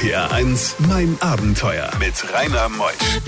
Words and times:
RPR 0.00 0.32
1, 0.32 0.76
mein 0.88 1.18
Abenteuer 1.20 1.90
mit 1.98 2.14
Rainer 2.32 2.70
Meusch. 2.70 3.20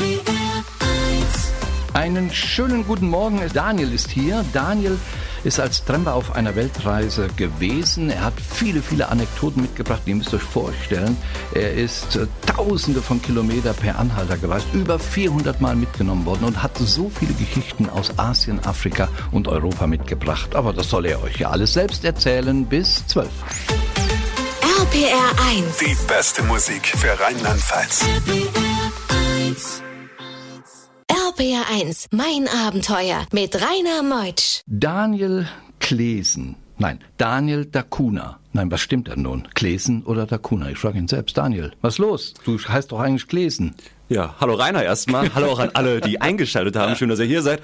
Einen 1.92 2.32
schönen 2.32 2.86
guten 2.86 3.10
Morgen. 3.10 3.42
Daniel 3.52 3.92
ist 3.92 4.10
hier. 4.10 4.42
Daniel 4.54 4.96
ist 5.44 5.60
als 5.60 5.84
Tramper 5.84 6.14
auf 6.14 6.34
einer 6.34 6.56
Weltreise 6.56 7.28
gewesen. 7.36 8.08
Er 8.08 8.24
hat 8.24 8.32
viele, 8.40 8.80
viele 8.80 9.10
Anekdoten 9.10 9.60
mitgebracht, 9.60 10.00
die 10.06 10.10
ihr 10.10 10.16
müsst 10.16 10.32
euch 10.32 10.40
vorstellen. 10.40 11.18
Er 11.54 11.74
ist 11.74 12.16
äh, 12.16 12.26
tausende 12.46 13.02
von 13.02 13.20
Kilometern 13.20 13.76
per 13.76 13.98
Anhalter 13.98 14.38
gereist, 14.38 14.68
über 14.72 14.98
400 14.98 15.60
Mal 15.60 15.76
mitgenommen 15.76 16.24
worden 16.24 16.44
und 16.44 16.62
hat 16.62 16.78
so 16.78 17.10
viele 17.10 17.34
Geschichten 17.34 17.90
aus 17.90 18.18
Asien, 18.18 18.64
Afrika 18.64 19.08
und 19.30 19.46
Europa 19.46 19.86
mitgebracht. 19.86 20.54
Aber 20.54 20.72
das 20.72 20.88
soll 20.88 21.04
er 21.04 21.22
euch 21.22 21.36
ja 21.36 21.50
alles 21.50 21.74
selbst 21.74 22.02
erzählen 22.02 22.64
bis 22.64 23.06
12. 23.08 23.28
RPR 24.92 25.32
1. 25.48 25.78
Die 25.78 25.96
beste 26.06 26.42
Musik 26.42 26.86
für 26.86 27.18
Rheinland-Pfalz. 27.18 28.04
RPR 31.08 31.64
1, 31.70 32.08
mein 32.10 32.46
Abenteuer 32.46 33.24
mit 33.32 33.54
Rainer 33.54 34.02
Meutsch. 34.02 34.60
Daniel 34.66 35.48
Klesen. 35.80 36.56
Nein, 36.76 36.98
Daniel 37.16 37.64
Dacuna. 37.64 38.38
Nein, 38.52 38.70
was 38.70 38.82
stimmt 38.82 39.08
denn 39.08 39.22
nun? 39.22 39.48
Klesen 39.54 40.02
oder 40.04 40.26
Dacuna? 40.26 40.68
Ich 40.68 40.76
frage 40.76 40.98
ihn 40.98 41.08
selbst. 41.08 41.38
Daniel, 41.38 41.72
was 41.80 41.94
ist 41.94 41.98
los? 41.98 42.34
Du 42.44 42.58
heißt 42.58 42.92
doch 42.92 43.00
eigentlich 43.00 43.28
Klesen. 43.28 43.74
Ja, 44.12 44.34
hallo 44.40 44.54
Rainer 44.56 44.84
erstmal. 44.84 45.34
Hallo 45.34 45.52
auch 45.52 45.58
an 45.58 45.70
alle, 45.72 46.02
die 46.02 46.20
eingeschaltet 46.20 46.76
haben. 46.76 46.96
Schön, 46.96 47.08
dass 47.08 47.18
ihr 47.18 47.24
hier 47.24 47.40
seid. 47.40 47.62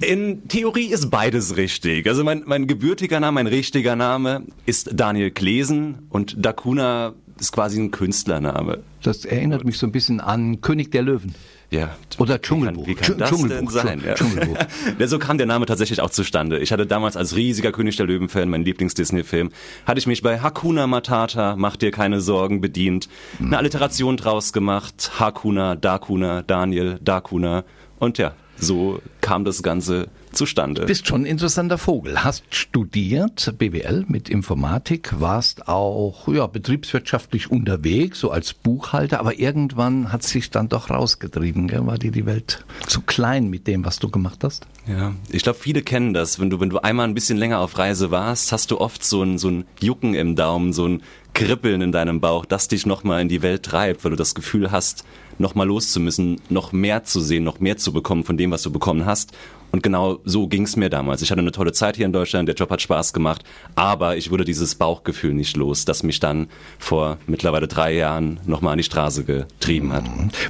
In 0.00 0.46
Theorie 0.46 0.86
ist 0.86 1.10
beides 1.10 1.56
richtig. 1.56 2.06
Also 2.06 2.22
mein, 2.22 2.44
mein 2.46 2.68
gebürtiger 2.68 3.18
Name, 3.18 3.34
mein 3.34 3.48
richtiger 3.48 3.96
Name 3.96 4.44
ist 4.64 4.90
Daniel 4.92 5.32
Klesen 5.32 6.06
und 6.08 6.36
Dacuna 6.38 7.14
ist 7.40 7.52
quasi 7.52 7.80
ein 7.80 7.90
Künstlername. 7.90 8.80
Das 9.02 9.24
erinnert 9.24 9.64
mich 9.64 9.78
so 9.78 9.86
ein 9.86 9.92
bisschen 9.92 10.20
an 10.20 10.60
König 10.60 10.90
der 10.90 11.02
Löwen. 11.02 11.34
Ja. 11.70 11.96
Oder 12.18 12.40
Dschungelbuch. 12.40 12.86
Wie 12.86 12.94
kann, 12.94 13.08
wie 13.08 13.10
kann 13.10 13.18
das 13.18 13.30
Dschungelbuch, 13.30 13.72
denn 13.72 14.00
sein? 14.00 14.02
Dschungelbuch. 14.14 14.56
ja, 14.98 15.06
so 15.06 15.18
kam 15.18 15.36
der 15.36 15.46
Name 15.46 15.66
tatsächlich 15.66 16.00
auch 16.00 16.10
zustande. 16.10 16.58
Ich 16.58 16.72
hatte 16.72 16.86
damals 16.86 17.16
als 17.16 17.36
riesiger 17.36 17.72
König 17.72 17.96
der 17.96 18.06
Löwen-Fan, 18.06 18.48
mein 18.48 18.64
Lieblings-Disney-Film, 18.64 19.50
hatte 19.84 19.98
ich 19.98 20.06
mich 20.06 20.22
bei 20.22 20.40
Hakuna 20.40 20.86
Matata, 20.86 21.56
mach 21.56 21.76
dir 21.76 21.90
keine 21.90 22.20
Sorgen, 22.20 22.60
bedient. 22.60 23.08
Eine 23.38 23.58
Alliteration 23.58 24.16
draus 24.16 24.52
gemacht. 24.52 25.12
Hakuna, 25.18 25.76
Dakuna, 25.76 26.42
Daniel, 26.42 26.98
Dakuna. 27.02 27.64
Und 27.98 28.16
ja, 28.16 28.34
so 28.56 29.00
kam 29.28 29.44
das 29.44 29.62
Ganze 29.62 30.08
zustande. 30.32 30.86
Bist 30.86 31.06
schon 31.06 31.22
ein 31.22 31.26
interessanter 31.26 31.76
Vogel. 31.76 32.24
Hast 32.24 32.44
studiert 32.48 33.52
BWL 33.58 34.06
mit 34.08 34.30
Informatik, 34.30 35.20
warst 35.20 35.68
auch 35.68 36.28
ja, 36.28 36.46
betriebswirtschaftlich 36.46 37.50
unterwegs, 37.50 38.20
so 38.20 38.30
als 38.30 38.54
Buchhalter, 38.54 39.20
aber 39.20 39.38
irgendwann 39.38 40.12
hat 40.12 40.22
sich 40.22 40.48
dann 40.48 40.70
doch 40.70 40.88
rausgetrieben. 40.88 41.68
Gell? 41.68 41.86
War 41.86 41.98
dir 41.98 42.10
die 42.10 42.24
Welt 42.24 42.64
zu 42.86 43.02
klein 43.02 43.50
mit 43.50 43.66
dem, 43.66 43.84
was 43.84 43.98
du 43.98 44.08
gemacht 44.08 44.42
hast? 44.44 44.66
Ja, 44.86 45.12
ich 45.30 45.42
glaube, 45.42 45.58
viele 45.58 45.82
kennen 45.82 46.14
das. 46.14 46.40
Wenn 46.40 46.48
du, 46.48 46.58
wenn 46.58 46.70
du 46.70 46.78
einmal 46.78 47.06
ein 47.06 47.14
bisschen 47.14 47.36
länger 47.36 47.58
auf 47.58 47.76
Reise 47.76 48.10
warst, 48.10 48.50
hast 48.52 48.70
du 48.70 48.80
oft 48.80 49.04
so 49.04 49.22
ein, 49.22 49.36
so 49.36 49.50
ein 49.50 49.66
Jucken 49.78 50.14
im 50.14 50.36
Daumen, 50.36 50.72
so 50.72 50.86
ein 50.86 51.02
Kribbeln 51.34 51.82
in 51.82 51.92
deinem 51.92 52.20
Bauch, 52.20 52.46
das 52.46 52.68
dich 52.68 52.86
nochmal 52.86 53.20
in 53.20 53.28
die 53.28 53.42
Welt 53.42 53.62
treibt, 53.62 54.04
weil 54.04 54.10
du 54.10 54.16
das 54.16 54.34
Gefühl 54.34 54.70
hast, 54.70 55.04
nochmal 55.38 55.66
loszumüssen, 55.66 56.40
noch 56.48 56.72
mehr 56.72 57.04
zu 57.04 57.20
sehen, 57.20 57.44
noch 57.44 57.60
mehr 57.60 57.76
zu 57.76 57.92
bekommen 57.92 58.24
von 58.24 58.36
dem, 58.36 58.50
was 58.50 58.62
du 58.62 58.70
bekommen 58.70 59.06
hast. 59.06 59.32
Und 59.70 59.82
genau 59.82 60.20
so 60.24 60.48
ging 60.48 60.62
es 60.62 60.76
mir 60.76 60.88
damals. 60.88 61.20
Ich 61.22 61.30
hatte 61.30 61.40
eine 61.40 61.52
tolle 61.52 61.72
Zeit 61.72 61.96
hier 61.96 62.06
in 62.06 62.12
Deutschland, 62.12 62.48
der 62.48 62.56
Job 62.56 62.70
hat 62.70 62.80
Spaß 62.80 63.12
gemacht, 63.12 63.44
aber 63.74 64.16
ich 64.16 64.30
wurde 64.30 64.44
dieses 64.44 64.74
Bauchgefühl 64.74 65.34
nicht 65.34 65.56
los, 65.56 65.84
das 65.84 66.02
mich 66.02 66.20
dann 66.20 66.48
vor 66.78 67.18
mittlerweile 67.26 67.68
drei 67.68 67.94
Jahren 67.94 68.40
nochmal 68.46 68.72
an 68.72 68.78
die 68.78 68.84
Straße 68.84 69.24
getrieben 69.24 69.92
hat. 69.92 70.04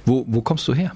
Wo, 0.04 0.24
wo 0.28 0.40
kommst 0.40 0.68
du 0.68 0.74
her? 0.74 0.92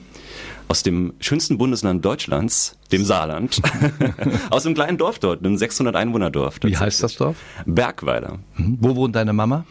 Aus 0.68 0.82
dem 0.82 1.12
schönsten 1.20 1.58
Bundesland 1.58 2.04
Deutschlands, 2.04 2.78
dem 2.92 3.04
Saarland. 3.04 3.60
Aus 4.50 4.64
einem 4.64 4.74
kleinen 4.74 4.96
Dorf 4.96 5.18
dort, 5.18 5.44
einem 5.44 5.58
600 5.58 5.94
Einwohner-Dorf. 5.94 6.60
Wie 6.62 6.76
heißt 6.76 7.02
das 7.02 7.16
Dorf? 7.16 7.36
Bergweiler. 7.66 8.38
Hm. 8.54 8.78
Wo 8.80 8.96
wohnt 8.96 9.14
deine 9.14 9.34
Mama? 9.34 9.66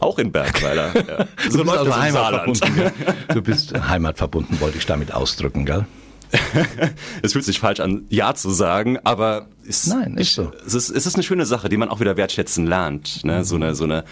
Auch 0.00 0.18
in 0.18 0.32
Bergweiler. 0.32 0.92
Ja. 1.10 1.26
Du 1.50 1.64
bist 1.64 1.76
also 1.76 1.96
heimatverbunden. 1.96 2.92
Du 3.32 3.42
bist 3.42 3.74
heimatverbunden, 3.74 4.60
wollte 4.60 4.78
ich 4.78 4.86
damit 4.86 5.12
ausdrücken, 5.12 5.64
gell? 5.64 5.86
es 7.22 7.32
fühlt 7.32 7.44
sich 7.44 7.58
falsch 7.58 7.80
an, 7.80 8.04
ja 8.08 8.34
zu 8.34 8.50
sagen, 8.50 8.98
aber 9.04 9.46
es, 9.66 9.86
Nein, 9.86 10.16
ist 10.16 10.34
so. 10.34 10.52
es, 10.64 10.74
ist, 10.74 10.90
es 10.90 11.06
ist 11.06 11.14
eine 11.14 11.22
schöne 11.22 11.46
Sache, 11.46 11.68
die 11.68 11.76
man 11.76 11.88
auch 11.88 12.00
wieder 12.00 12.16
wertschätzen 12.16 12.66
lernt. 12.66 13.24
Ne? 13.24 13.44
So 13.44 13.56
eine, 13.56 13.74
so 13.74 13.84
eine, 13.84 14.04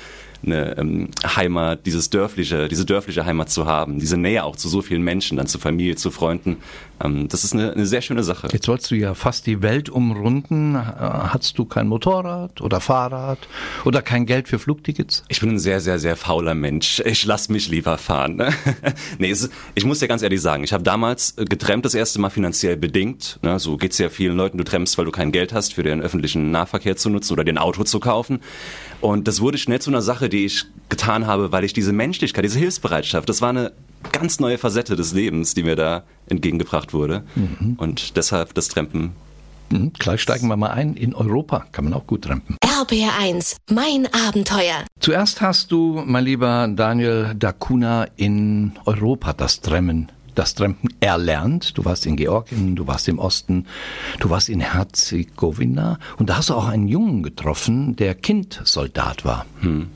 eine 0.44 0.78
ähm, 0.78 1.09
Heimat, 1.25 1.87
dieses 1.87 2.10
dörfliche, 2.10 2.69
diese 2.69 2.84
dörfliche 2.84 3.25
Heimat 3.26 3.50
zu 3.50 3.66
haben, 3.66 3.99
diese 3.99 4.16
Nähe 4.16 4.44
auch 4.44 4.56
zu 4.56 4.69
so 4.69 4.82
vielen 4.82 5.03
Menschen, 5.03 5.37
dann 5.37 5.47
zur 5.47 5.60
Familie, 5.60 5.97
zu 5.97 6.10
Freunden. 6.10 6.59
Ähm, 7.03 7.28
das 7.28 7.44
ist 7.44 7.54
eine, 7.54 7.72
eine 7.72 7.87
sehr 7.87 8.03
schöne 8.03 8.22
Sache. 8.22 8.48
Jetzt 8.53 8.66
sollst 8.66 8.91
du 8.91 8.94
ja 8.94 9.15
fast 9.15 9.47
die 9.47 9.62
Welt 9.62 9.88
umrunden. 9.88 10.77
Hattest 10.77 11.59
du 11.59 11.65
kein 11.65 11.88
Motorrad 11.88 12.60
oder 12.60 12.81
Fahrrad 12.81 13.38
oder 13.84 14.03
kein 14.03 14.27
Geld 14.27 14.48
für 14.48 14.59
Flugtickets? 14.59 15.25
Ich 15.28 15.41
bin 15.41 15.50
ein 15.50 15.59
sehr, 15.59 15.81
sehr, 15.81 15.98
sehr 15.98 16.16
fauler 16.16 16.54
Mensch. 16.54 17.00
Ich 17.04 17.25
lass 17.25 17.48
mich 17.48 17.69
lieber 17.69 17.98
fahren. 17.98 18.37
Ne? 18.37 18.53
nee, 19.19 19.31
es, 19.31 19.50
ich 19.75 19.84
muss 19.84 19.98
dir 19.98 20.09
ganz 20.09 20.22
ehrlich 20.22 20.41
sagen, 20.41 20.65
ich 20.65 20.72
habe 20.72 20.82
damals 20.82 21.34
getrennt 21.37 21.84
das 21.84 21.94
erste 21.94 22.21
Mal 22.21 22.31
finanziell 22.31 22.77
bedingt. 22.77 23.38
Ne? 23.43 23.59
So 23.59 23.77
geht's 23.77 23.98
ja 23.98 24.09
vielen 24.09 24.37
Leuten. 24.37 24.59
Du 24.59 24.65
trennst, 24.65 24.98
weil 24.98 25.04
du 25.04 25.10
kein 25.10 25.32
Geld 25.32 25.53
hast, 25.53 25.75
für 25.75 25.82
den 25.82 26.00
öffentlichen 26.00 26.50
Nahverkehr 26.50 26.97
zu 26.97 27.10
nutzen 27.10 27.32
oder 27.32 27.44
den 27.44 27.59
Auto 27.59 27.84
zu 27.84 28.00
kaufen. 28.00 28.41
Und 29.00 29.28
das 29.28 29.41
wurde 29.41 29.59
schnell 29.59 29.81
zu 29.81 29.91
einer 29.91 30.03
Sache, 30.03 30.28
die 30.28 30.44
ich 30.44 30.64
getan 30.88 31.26
habe, 31.26 31.53
weil 31.53 31.64
ich 31.64 31.72
diese 31.72 31.92
Menschlichkeit, 31.92 32.44
diese 32.44 32.59
Hilfsbereitschaft, 32.59 33.28
das 33.28 33.41
war 33.41 33.50
eine 33.50 33.72
ganz 34.12 34.41
neue 34.41 34.59
Facette 34.59 34.97
des 34.97 35.12
Lebens, 35.12 35.54
die 35.54 35.62
mir 35.62 35.76
da 35.76 36.04
entgegengebracht 36.28 36.92
wurde. 36.92 37.25
Mhm. 37.34 37.75
Und 37.78 38.16
deshalb 38.16 38.54
das 38.54 38.69
Trampen. 38.69 39.12
Mhm. 39.70 39.92
Gleich 39.98 40.22
steigen 40.22 40.48
wir 40.48 40.56
mal 40.56 40.70
ein. 40.70 40.94
In 40.94 41.14
Europa 41.14 41.66
kann 41.72 41.84
man 41.84 41.94
auch 41.94 42.06
gut 42.06 42.22
trampen. 42.22 42.56
RBR 42.64 43.12
1, 43.20 43.56
mein 43.70 44.09
Abenteuer. 44.12 44.84
Zuerst 45.00 45.41
hast 45.41 45.72
du, 45.72 46.03
mein 46.04 46.25
lieber 46.25 46.69
Daniel 46.69 47.34
Dacuna, 47.36 48.06
in 48.16 48.72
Europa 48.84 49.32
das 49.32 49.60
Trampen 49.60 50.10
das 50.38 50.54
Trampen 50.54 50.91
erlernt. 51.00 51.76
Du 51.76 51.84
warst 51.84 52.06
in 52.06 52.16
Georgien, 52.16 52.76
du 52.76 52.87
warst 52.87 53.09
im 53.09 53.19
Osten, 53.19 53.66
du 54.21 54.31
warst 54.31 54.49
in 54.49 54.60
Herzegowina 54.60 55.99
und 56.16 56.31
da 56.31 56.37
hast 56.37 56.50
du 56.50 56.54
auch 56.54 56.69
einen 56.69 56.87
Jungen 56.87 57.22
getroffen, 57.22 57.97
der 57.97 58.15
Kindsoldat 58.15 59.25
war. 59.25 59.47
Hm. 59.60 59.88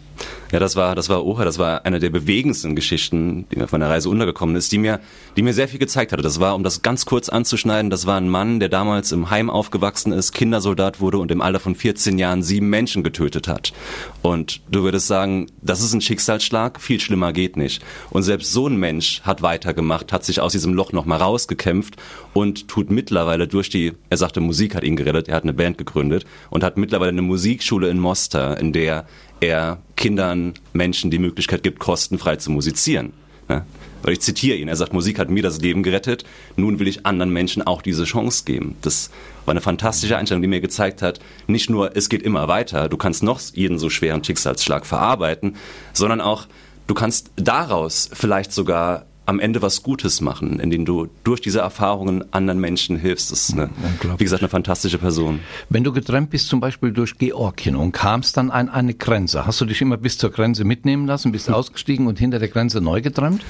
Ja, 0.53 0.59
das 0.59 0.77
war, 0.77 0.95
das 0.95 1.09
war 1.09 1.25
Oha, 1.25 1.47
das 1.47 1.59
war 1.59 1.87
eine 1.87 1.99
der 1.99 2.11
bewegendsten 2.11 2.77
Geschichten, 2.77 3.47
die 3.51 3.57
mir 3.57 3.65
auf 3.65 3.73
meiner 3.73 3.89
Reise 3.89 4.11
untergekommen 4.11 4.55
ist, 4.55 4.71
die 4.71 4.77
mir, 4.77 5.01
die 5.35 5.41
mir 5.41 5.55
sehr 5.55 5.67
viel 5.67 5.79
gezeigt 5.79 6.13
hatte. 6.13 6.23
Das 6.23 6.41
war, 6.41 6.55
um 6.55 6.63
das 6.63 6.83
ganz 6.83 7.07
kurz 7.07 7.31
anzuschneiden, 7.31 7.91
das 7.91 8.05
war 8.05 8.19
ein 8.19 8.29
Mann, 8.29 8.61
der 8.61 8.69
damals 8.69 9.13
im 9.13 9.31
Heim 9.31 9.49
aufgewachsen 9.49 10.13
ist, 10.13 10.33
Kindersoldat 10.33 11.01
wurde 11.01 11.17
und 11.17 11.31
im 11.31 11.41
Alter 11.41 11.59
von 11.59 11.75
14 11.75 12.19
Jahren 12.19 12.43
sieben 12.43 12.69
Menschen 12.69 13.03
getötet 13.03 13.49
hat. 13.49 13.73
Und 14.21 14.61
du 14.71 14.83
würdest 14.83 15.07
sagen, 15.07 15.47
das 15.63 15.81
ist 15.81 15.95
ein 15.95 16.03
Schicksalsschlag, 16.03 16.83
viel 16.83 17.01
schlimmer 17.01 17.33
geht 17.33 17.57
nicht. 17.57 17.83
Und 18.11 18.23
selbst 18.23 18.53
so 18.53 18.67
ein 18.67 18.77
Mensch 18.77 19.23
hat 19.23 19.41
weitergemacht, 19.41 20.13
hat 20.13 20.23
sich 20.23 20.43
aus 20.43 20.53
diesem 20.53 20.75
Loch 20.75 20.93
nochmal 20.93 21.21
rausgekämpft 21.21 21.97
und 22.35 22.69
tut 22.69 22.91
mittlerweile 22.91 23.49
durch 23.49 23.71
die, 23.71 23.95
er 24.11 24.19
sagte, 24.19 24.43
Musik 24.43 24.75
hat 24.75 24.85
ihn 24.85 24.97
gerettet, 24.97 25.29
er 25.29 25.37
hat 25.37 25.45
eine 25.45 25.55
Band 25.55 25.79
gegründet 25.79 26.27
und 26.51 26.63
hat 26.63 26.77
mittlerweile 26.77 27.09
eine 27.09 27.23
Musikschule 27.23 27.89
in 27.89 27.99
Mostar, 27.99 28.59
in 28.59 28.75
der 28.75 29.07
er 29.43 29.79
Kindern, 29.97 30.42
Menschen 30.73 31.11
die 31.11 31.19
Möglichkeit 31.19 31.63
gibt, 31.63 31.79
kostenfrei 31.79 32.37
zu 32.37 32.51
musizieren. 32.51 33.13
Ja? 33.49 33.65
Weil 34.03 34.15
ich 34.15 34.21
zitiere 34.21 34.57
ihn, 34.57 34.69
er 34.69 34.77
sagt, 34.77 34.93
Musik 34.93 35.19
hat 35.19 35.31
mir 35.31 35.43
das 35.43 35.61
Leben 35.61 35.83
gerettet, 35.83 36.25
nun 36.57 36.79
will 36.81 36.89
ich 36.89 37.07
anderen 37.07 37.33
Menschen 37.33 37.63
auch 37.63 37.83
diese 37.83 38.05
Chance 38.05 38.45
geben. 38.45 38.77
Das 38.83 39.11
war 39.45 39.53
eine 39.53 39.61
fantastische 39.61 40.17
Einstellung, 40.17 40.43
die 40.43 40.49
mir 40.49 40.61
gezeigt 40.61 41.03
hat, 41.03 41.21
nicht 41.47 41.71
nur, 41.71 41.97
es 41.97 42.09
geht 42.09 42.23
immer 42.23 42.49
weiter, 42.49 42.89
du 42.89 42.97
kannst 42.97 43.23
noch 43.23 43.41
jeden 43.53 43.79
so 43.79 43.91
schweren 43.91 44.25
Schicksalsschlag 44.25 44.87
verarbeiten, 44.87 45.57
sondern 45.93 46.21
auch, 46.21 46.47
du 46.89 46.95
kannst 46.95 47.31
daraus 47.37 48.11
vielleicht 48.13 48.53
sogar 48.53 49.07
am 49.27 49.39
Ende 49.39 49.63
was 49.63 49.83
Gutes 49.83 50.21
machen, 50.21 50.59
indem 50.59 50.85
du 50.85 51.09
durch 51.25 51.41
diese 51.41 51.61
Erfahrungen 51.61 52.25
anderen 52.33 52.61
Menschen 52.61 52.97
hilfst. 52.97 53.31
Das 53.31 53.49
ist, 53.49 53.53
eine, 53.53 53.71
wie 54.19 54.25
gesagt, 54.25 54.43
eine 54.43 54.49
fantastische 54.49 54.99
Person. 54.99 55.41
Wenn 55.69 55.85
du 55.85 55.93
getrennt 55.93 56.31
bist, 56.31 56.49
zum 56.49 56.61
Beispiel 56.61 56.93
durch 56.93 57.17
Georgien 57.19 57.77
und 57.77 57.93
kamst 57.93 58.37
dann 58.37 58.51
an 58.51 58.69
eine 58.69 58.95
Grenze, 58.95 59.47
hast 59.47 59.61
du 59.61 59.65
dich 59.65 59.81
immer 59.81 59.97
bis 59.97 60.19
zur 60.19 60.31
Grenze 60.31 60.65
mitnehmen 60.65 61.07
lassen, 61.07 61.33
bist 61.33 61.51
ausgestiegen 61.53 62.07
und 62.07 62.19
hinter 62.19 62.39
der 62.39 62.49
Grenze 62.49 62.81
neu 62.81 63.01
getrennt? 63.01 63.43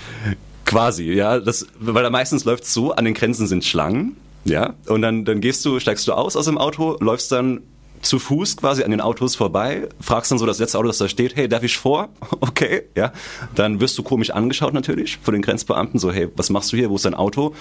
Quasi, 0.65 1.13
ja. 1.13 1.41
Das, 1.41 1.67
weil 1.79 2.03
da 2.03 2.11
meistens 2.11 2.45
läuft 2.45 2.67
so, 2.67 2.93
an 2.93 3.05
den 3.05 3.15
Grenzen 3.15 3.47
sind 3.47 3.65
Schlangen, 3.65 4.17
ja. 4.45 4.75
Und 4.87 5.03
dann, 5.03 5.25
dann 5.25 5.41
gehst 5.41 5.65
du, 5.65 5.79
steigst 5.79 6.07
du 6.09 6.13
aus 6.13 6.37
aus 6.37 6.47
dem 6.47 6.59
Auto, 6.59 6.97
läufst 7.01 7.33
dann 7.33 7.61
zu 8.03 8.19
Fuß 8.19 8.57
quasi 8.57 8.83
an 8.83 8.91
den 8.91 9.01
Autos 9.01 9.37
vorbei, 9.37 9.89
fragst 10.01 10.31
dann 10.31 10.39
so 10.39 10.47
das 10.47 10.59
letzte 10.59 10.79
Auto, 10.79 10.89
das 10.89 10.99
da 10.99 11.09
steht, 11.09 11.37
hey, 11.37 11.49
darf 11.49 11.63
ich 11.63 11.77
vor? 11.77 12.09
Okay, 12.43 12.83
ja. 12.97 13.13
Dann 13.55 13.81
wirst 13.81 13.97
du 13.97 14.03
komisch 14.03 14.31
angeschaut 14.31 14.75
natürlich 14.75 15.19
von 15.23 15.33
den 15.33 15.43
Grenzbeamten, 15.43 15.99
so, 15.99 16.13
hey, 16.13 16.29
was 16.37 16.51
machst 16.51 16.73
du 16.73 16.77
hier, 16.77 16.91
wo 16.91 16.97
ist 16.97 17.05
dein 17.05 17.15
Auto? 17.15 17.55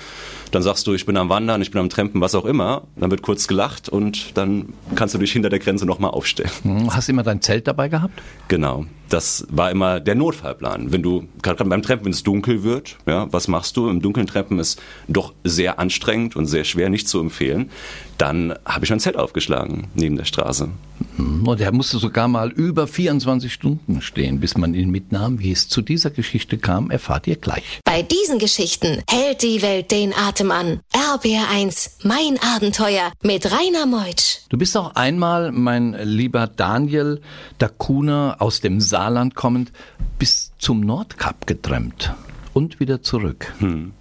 Dann 0.51 0.63
sagst 0.63 0.85
du, 0.88 0.93
ich 0.93 1.05
bin 1.05 1.15
am 1.17 1.29
Wandern, 1.29 1.61
ich 1.61 1.71
bin 1.71 1.79
am 1.79 1.89
Trampen, 1.89 2.19
was 2.19 2.35
auch 2.35 2.45
immer. 2.45 2.83
Dann 2.97 3.11
wird 3.11 3.21
kurz 3.21 3.47
gelacht 3.47 3.88
und 3.89 4.38
dann 4.38 4.73
kannst 4.95 5.13
du 5.13 5.19
dich 5.19 5.31
hinter 5.31 5.49
der 5.49 5.59
Grenze 5.59 5.85
nochmal 5.85 6.11
aufstellen. 6.11 6.51
Hm, 6.63 6.93
hast 6.93 7.07
du 7.07 7.13
immer 7.13 7.23
dein 7.23 7.41
Zelt 7.41 7.67
dabei 7.67 7.88
gehabt? 7.88 8.21
Genau. 8.47 8.85
Das 9.11 9.45
war 9.49 9.71
immer 9.71 9.99
der 9.99 10.15
Notfallplan. 10.15 10.93
Wenn 10.93 11.03
du, 11.03 11.27
gerade 11.41 11.65
beim 11.65 11.81
Trampen, 11.81 12.05
wenn 12.05 12.13
es 12.13 12.23
dunkel 12.23 12.63
wird, 12.63 12.97
ja, 13.05 13.31
was 13.31 13.49
machst 13.49 13.75
du? 13.75 13.89
Im 13.89 14.01
dunklen 14.01 14.25
Trampen 14.25 14.57
ist 14.57 14.81
doch 15.09 15.33
sehr 15.43 15.79
anstrengend 15.79 16.38
und 16.38 16.45
sehr 16.45 16.63
schwer, 16.63 16.89
nicht 16.89 17.09
zu 17.09 17.19
empfehlen. 17.19 17.69
Dann 18.17 18.53
habe 18.65 18.85
ich 18.85 18.89
mein 18.89 19.01
Zelt 19.01 19.17
aufgeschlagen 19.17 19.88
neben 19.95 20.15
der 20.15 20.23
Straße. 20.31 20.69
Hm, 21.17 21.45
und 21.45 21.59
er 21.59 21.73
musste 21.73 21.97
sogar 21.97 22.27
mal 22.27 22.49
über 22.51 22.87
24 22.87 23.51
Stunden 23.51 24.01
stehen, 24.01 24.39
bis 24.39 24.55
man 24.57 24.73
ihn 24.73 24.89
mitnahm. 24.89 25.39
Wie 25.39 25.51
es 25.51 25.67
zu 25.67 25.81
dieser 25.81 26.09
Geschichte 26.09 26.57
kam, 26.57 26.89
erfahrt 26.89 27.27
ihr 27.27 27.35
gleich. 27.35 27.81
Bei 27.83 28.01
diesen 28.01 28.39
Geschichten 28.39 29.03
hält 29.09 29.43
die 29.43 29.61
Welt 29.61 29.91
den 29.91 30.13
Atem 30.13 30.51
an. 30.51 30.79
RBR1, 30.93 31.91
mein 32.03 32.39
Abenteuer 32.55 33.11
mit 33.21 33.51
Rainer 33.51 33.85
Meutsch. 33.85 34.39
Du 34.49 34.57
bist 34.57 34.77
auch 34.77 34.95
einmal, 34.95 35.51
mein 35.51 35.93
lieber 36.01 36.47
Daniel 36.47 37.21
Dakuna, 37.57 38.37
aus 38.39 38.61
dem 38.61 38.79
Saarland 38.79 39.35
kommend, 39.35 39.73
bis 40.17 40.51
zum 40.57 40.79
Nordkap 40.79 41.45
getrennt 41.45 42.13
und 42.53 42.79
wieder 42.79 43.01
zurück. 43.01 43.53
Hm. 43.59 43.91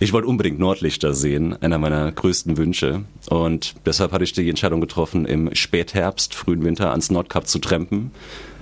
Ich 0.00 0.12
wollte 0.12 0.28
unbedingt 0.28 0.60
Nordlichter 0.60 1.12
sehen, 1.12 1.60
einer 1.60 1.78
meiner 1.78 2.12
größten 2.12 2.56
Wünsche. 2.56 3.04
Und 3.30 3.74
deshalb 3.84 4.12
hatte 4.12 4.22
ich 4.22 4.32
die 4.32 4.48
Entscheidung 4.48 4.80
getroffen, 4.80 5.24
im 5.24 5.52
Spätherbst, 5.54 6.36
frühen 6.36 6.64
Winter 6.64 6.92
ans 6.92 7.10
Nordkap 7.10 7.48
zu 7.48 7.58
trampen. 7.58 8.12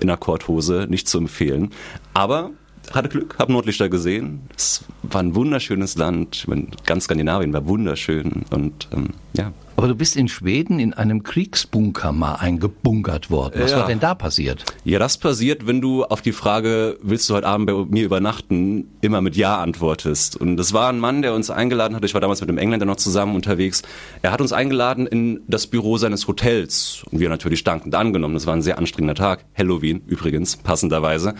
In 0.00 0.08
einer 0.08 0.16
Korthose, 0.16 0.86
nicht 0.88 1.08
zu 1.08 1.18
empfehlen. 1.18 1.72
Aber 2.14 2.52
hatte 2.92 3.10
Glück, 3.10 3.36
habe 3.38 3.52
Nordlichter 3.52 3.90
gesehen. 3.90 4.48
Es 4.56 4.84
war 5.02 5.22
ein 5.22 5.34
wunderschönes 5.34 5.96
Land. 5.96 6.46
Ganz 6.86 7.04
Skandinavien 7.04 7.52
war 7.52 7.66
wunderschön. 7.66 8.44
Und 8.50 8.88
ähm, 8.92 9.10
ja, 9.34 9.52
aber 9.76 9.88
du 9.88 9.94
bist 9.94 10.16
in 10.16 10.28
Schweden 10.28 10.78
in 10.78 10.94
einem 10.94 11.22
Kriegsbunker 11.22 12.12
mal 12.12 12.36
eingebunkert 12.36 13.30
worden. 13.30 13.60
Was 13.60 13.72
ja. 13.72 13.78
war 13.78 13.86
denn 13.86 14.00
da 14.00 14.14
passiert? 14.14 14.64
Ja, 14.84 14.98
das 14.98 15.18
passiert, 15.18 15.66
wenn 15.66 15.80
du 15.80 16.04
auf 16.04 16.22
die 16.22 16.32
Frage, 16.32 16.98
willst 17.02 17.28
du 17.28 17.34
heute 17.34 17.46
Abend 17.46 17.66
bei 17.66 17.74
mir 17.74 18.04
übernachten, 18.04 18.88
immer 19.02 19.20
mit 19.20 19.36
Ja 19.36 19.58
antwortest. 19.58 20.36
Und 20.36 20.56
das 20.56 20.72
war 20.72 20.88
ein 20.88 20.98
Mann, 20.98 21.22
der 21.22 21.34
uns 21.34 21.50
eingeladen 21.50 21.94
hat. 21.94 22.04
Ich 22.04 22.14
war 22.14 22.20
damals 22.20 22.40
mit 22.40 22.48
einem 22.48 22.58
Engländer 22.58 22.86
noch 22.86 22.96
zusammen 22.96 23.34
unterwegs. 23.34 23.82
Er 24.22 24.32
hat 24.32 24.40
uns 24.40 24.52
eingeladen 24.52 25.06
in 25.06 25.40
das 25.46 25.66
Büro 25.66 25.98
seines 25.98 26.26
Hotels. 26.26 27.04
Und 27.10 27.20
wir 27.20 27.28
natürlich 27.28 27.62
dankend 27.62 27.94
angenommen. 27.94 28.34
Das 28.34 28.46
war 28.46 28.54
ein 28.54 28.62
sehr 28.62 28.78
anstrengender 28.78 29.14
Tag. 29.14 29.44
Halloween 29.56 30.02
übrigens, 30.06 30.56
passenderweise. 30.56 31.34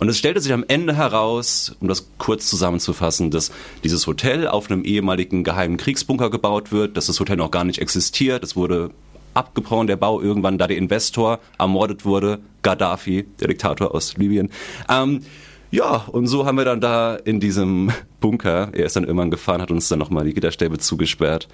Und 0.00 0.08
es 0.08 0.16
stellte 0.16 0.40
sich 0.40 0.54
am 0.54 0.64
Ende 0.66 0.96
heraus, 0.96 1.76
um 1.78 1.86
das 1.86 2.10
kurz 2.16 2.48
zusammenzufassen, 2.48 3.30
dass 3.30 3.52
dieses 3.84 4.06
Hotel 4.06 4.48
auf 4.48 4.70
einem 4.70 4.82
ehemaligen 4.82 5.44
geheimen 5.44 5.76
Kriegsbunker 5.76 6.30
gebaut 6.30 6.72
wird, 6.72 6.96
dass 6.96 7.06
das 7.06 7.20
Hotel 7.20 7.36
noch 7.36 7.50
gar 7.50 7.64
nicht 7.64 7.80
existiert. 7.80 8.42
Es 8.42 8.56
wurde 8.56 8.90
abgebrochen, 9.34 9.86
der 9.86 9.96
Bau 9.96 10.22
irgendwann, 10.22 10.56
da 10.56 10.66
der 10.66 10.78
Investor 10.78 11.38
ermordet 11.58 12.06
wurde, 12.06 12.38
Gaddafi, 12.62 13.26
der 13.40 13.48
Diktator 13.48 13.94
aus 13.94 14.16
Libyen. 14.16 14.50
Ähm, 14.88 15.20
ja, 15.70 16.06
und 16.10 16.26
so 16.28 16.46
haben 16.46 16.56
wir 16.56 16.64
dann 16.64 16.80
da 16.80 17.14
in 17.14 17.38
diesem 17.38 17.92
Bunker, 18.20 18.70
er 18.72 18.86
ist 18.86 18.96
dann 18.96 19.04
irgendwann 19.04 19.30
gefahren, 19.30 19.60
hat 19.60 19.70
uns 19.70 19.88
dann 19.88 19.98
nochmal 19.98 20.24
die 20.24 20.34
Gitterstäbe 20.34 20.78
zugesperrt 20.78 21.46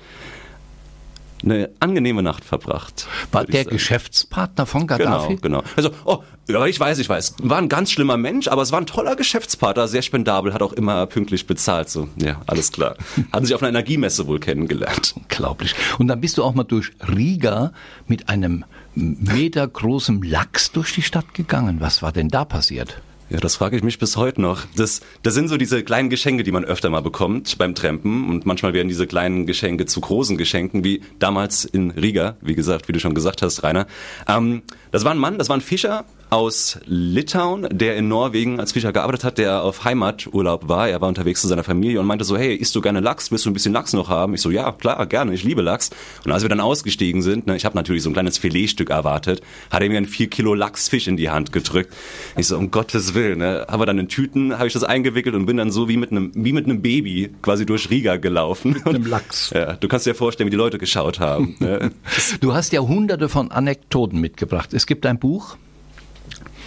eine 1.42 1.70
angenehme 1.80 2.22
Nacht 2.22 2.44
verbracht. 2.44 3.06
War 3.32 3.44
der 3.44 3.64
Geschäftspartner 3.64 4.66
von 4.66 4.86
Gaddafi? 4.86 5.36
Genau, 5.36 5.60
genau. 5.60 5.62
Also, 5.76 5.90
oh, 6.04 6.22
ja, 6.48 6.64
ich 6.66 6.78
weiß, 6.78 6.98
ich 6.98 7.08
weiß. 7.08 7.34
War 7.42 7.58
ein 7.58 7.68
ganz 7.68 7.90
schlimmer 7.90 8.16
Mensch, 8.16 8.48
aber 8.48 8.62
es 8.62 8.72
war 8.72 8.80
ein 8.80 8.86
toller 8.86 9.16
Geschäftspartner, 9.16 9.88
sehr 9.88 10.02
spendabel, 10.02 10.54
hat 10.54 10.62
auch 10.62 10.72
immer 10.72 11.06
pünktlich 11.06 11.46
bezahlt. 11.46 11.88
So, 11.88 12.08
ja, 12.16 12.40
alles 12.46 12.72
klar. 12.72 12.96
Hatten 13.32 13.46
sich 13.46 13.54
auf 13.54 13.62
einer 13.62 13.70
Energiemesse 13.70 14.26
wohl 14.26 14.40
kennengelernt. 14.40 15.14
Unglaublich. 15.16 15.74
Und 15.98 16.08
dann 16.08 16.20
bist 16.20 16.38
du 16.38 16.44
auch 16.44 16.54
mal 16.54 16.64
durch 16.64 16.92
Riga 17.06 17.72
mit 18.06 18.28
einem 18.28 18.64
metergroßen 18.94 20.22
Lachs 20.22 20.72
durch 20.72 20.94
die 20.94 21.02
Stadt 21.02 21.34
gegangen. 21.34 21.80
Was 21.80 22.02
war 22.02 22.12
denn 22.12 22.28
da 22.28 22.44
passiert? 22.44 23.00
Ja, 23.28 23.40
das 23.40 23.56
frage 23.56 23.76
ich 23.76 23.82
mich 23.82 23.99
bis 23.99 24.17
heute 24.17 24.40
noch. 24.40 24.64
Das, 24.76 25.00
das 25.25 25.34
sind 25.34 25.49
so 25.49 25.56
diese 25.56 25.82
kleinen 25.82 26.11
Geschenke, 26.11 26.44
die 26.44 26.52
man 26.52 26.64
öfter 26.64 26.90
mal 26.90 27.00
bekommt 27.00 27.58
beim 27.58 27.75
Trampen. 27.75 28.28
Und 28.31 28.46
manchmal 28.46 28.73
werden 28.73 28.87
diese 28.87 29.08
kleinen 29.08 29.46
Geschenke 29.46 29.84
zu 29.87 30.00
großen 30.00 30.37
Geschenken, 30.37 30.84
wie 30.84 31.02
damals 31.19 31.64
in 31.64 31.90
Riga, 31.90 32.37
wie 32.40 32.55
gesagt, 32.55 32.87
wie 32.87 32.93
du 32.93 33.00
schon 33.00 33.14
gesagt 33.14 33.43
hast, 33.43 33.64
Rainer. 33.64 33.88
Ähm, 34.28 34.62
das 34.93 35.05
war 35.05 35.11
ein 35.11 35.19
Mann, 35.19 35.38
das 35.38 35.49
war 35.49 35.56
ein 35.56 35.61
Fischer, 35.61 36.05
aus 36.36 36.78
Litauen, 36.84 37.66
der 37.70 37.96
in 37.96 38.08
Norwegen 38.08 38.60
als 38.60 38.72
Fischer 38.72 38.92
gearbeitet 38.92 39.24
hat, 39.24 39.38
der 39.38 39.62
auf 39.62 39.84
Heimaturlaub 39.84 40.68
war. 40.68 40.86
Er 40.86 41.00
war 41.00 41.08
unterwegs 41.08 41.40
zu 41.40 41.48
seiner 41.48 41.64
Familie 41.64 41.98
und 41.98 42.04
meinte 42.04 42.26
so, 42.26 42.36
hey, 42.36 42.54
isst 42.54 42.76
du 42.76 42.82
gerne 42.82 43.00
Lachs? 43.00 43.30
Willst 43.30 43.46
du 43.46 43.50
ein 43.50 43.54
bisschen 43.54 43.72
Lachs 43.72 43.94
noch 43.94 44.10
haben? 44.10 44.34
Ich 44.34 44.42
so, 44.42 44.50
ja, 44.50 44.70
klar, 44.72 45.06
gerne, 45.06 45.32
ich 45.32 45.44
liebe 45.44 45.62
Lachs. 45.62 45.88
Und 46.26 46.32
als 46.32 46.42
wir 46.42 46.50
dann 46.50 46.60
ausgestiegen 46.60 47.22
sind, 47.22 47.46
ne, 47.46 47.56
ich 47.56 47.64
habe 47.64 47.74
natürlich 47.74 48.02
so 48.02 48.10
ein 48.10 48.12
kleines 48.12 48.36
Filetstück 48.36 48.90
erwartet, 48.90 49.40
hat 49.70 49.82
er 49.82 49.88
mir 49.88 49.96
ein 49.96 50.04
vier 50.04 50.28
Kilo 50.28 50.52
Lachsfisch 50.52 51.08
in 51.08 51.16
die 51.16 51.30
Hand 51.30 51.52
gedrückt. 51.52 51.94
Ich 52.36 52.48
so, 52.48 52.58
um 52.58 52.70
Gottes 52.70 53.14
Willen, 53.14 53.38
ne, 53.38 53.64
habe 53.70 53.86
dann 53.86 53.98
in 53.98 54.08
Tüten, 54.08 54.58
habe 54.58 54.66
ich 54.66 54.74
das 54.74 54.84
eingewickelt 54.84 55.34
und 55.34 55.46
bin 55.46 55.56
dann 55.56 55.70
so 55.70 55.88
wie 55.88 55.96
mit 55.96 56.10
einem, 56.10 56.32
wie 56.34 56.52
mit 56.52 56.66
einem 56.66 56.82
Baby 56.82 57.30
quasi 57.40 57.64
durch 57.64 57.88
Riga 57.88 58.16
gelaufen. 58.16 58.72
Mit 58.72 58.86
einem 58.86 59.06
Lachs. 59.06 59.52
Ja, 59.54 59.72
du 59.72 59.88
kannst 59.88 60.04
dir 60.04 60.14
vorstellen, 60.14 60.48
wie 60.48 60.50
die 60.50 60.58
Leute 60.58 60.76
geschaut 60.76 61.18
haben. 61.18 61.56
ne? 61.60 61.92
Du 62.40 62.52
hast 62.52 62.74
ja 62.74 62.80
hunderte 62.80 63.30
von 63.30 63.50
Anekdoten 63.50 64.20
mitgebracht. 64.20 64.74
Es 64.74 64.84
gibt 64.84 65.06
ein 65.06 65.18
Buch, 65.18 65.56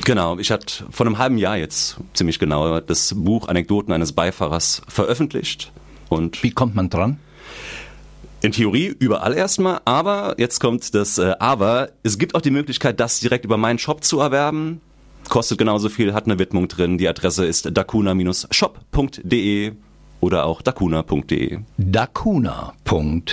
Genau, 0.05 0.39
ich 0.39 0.51
hatte 0.51 0.85
vor 0.89 1.05
einem 1.05 1.17
halben 1.17 1.37
Jahr 1.37 1.57
jetzt 1.57 1.97
ziemlich 2.13 2.39
genau 2.39 2.79
das 2.79 3.13
Buch 3.15 3.47
Anekdoten 3.47 3.93
eines 3.93 4.13
Beifahrers 4.13 4.81
veröffentlicht. 4.87 5.71
Und 6.07 6.41
Wie 6.43 6.51
kommt 6.51 6.75
man 6.75 6.89
dran? 6.89 7.19
In 8.41 8.53
Theorie 8.53 8.95
überall 8.97 9.33
erstmal, 9.35 9.81
aber 9.83 10.35
jetzt 10.37 10.59
kommt 10.59 10.95
das 10.95 11.17
äh, 11.17 11.35
Aber. 11.39 11.89
Es 12.03 12.17
gibt 12.17 12.35
auch 12.35 12.41
die 12.41 12.51
Möglichkeit, 12.51 12.99
das 12.99 13.19
direkt 13.19 13.43
über 13.43 13.57
meinen 13.57 13.79
Shop 13.79 14.03
zu 14.03 14.19
erwerben. 14.21 14.79
Kostet 15.27 15.57
genauso 15.57 15.89
viel, 15.89 16.13
hat 16.13 16.25
eine 16.25 16.39
Widmung 16.39 16.69
drin. 16.69 16.97
Die 16.97 17.09
Adresse 17.09 17.45
ist 17.45 17.69
dakuna-shop.de 17.77 19.73
oder 20.21 20.45
auch 20.45 20.61
dakuna.de. 20.61 21.59
dakuna.de 21.77 23.29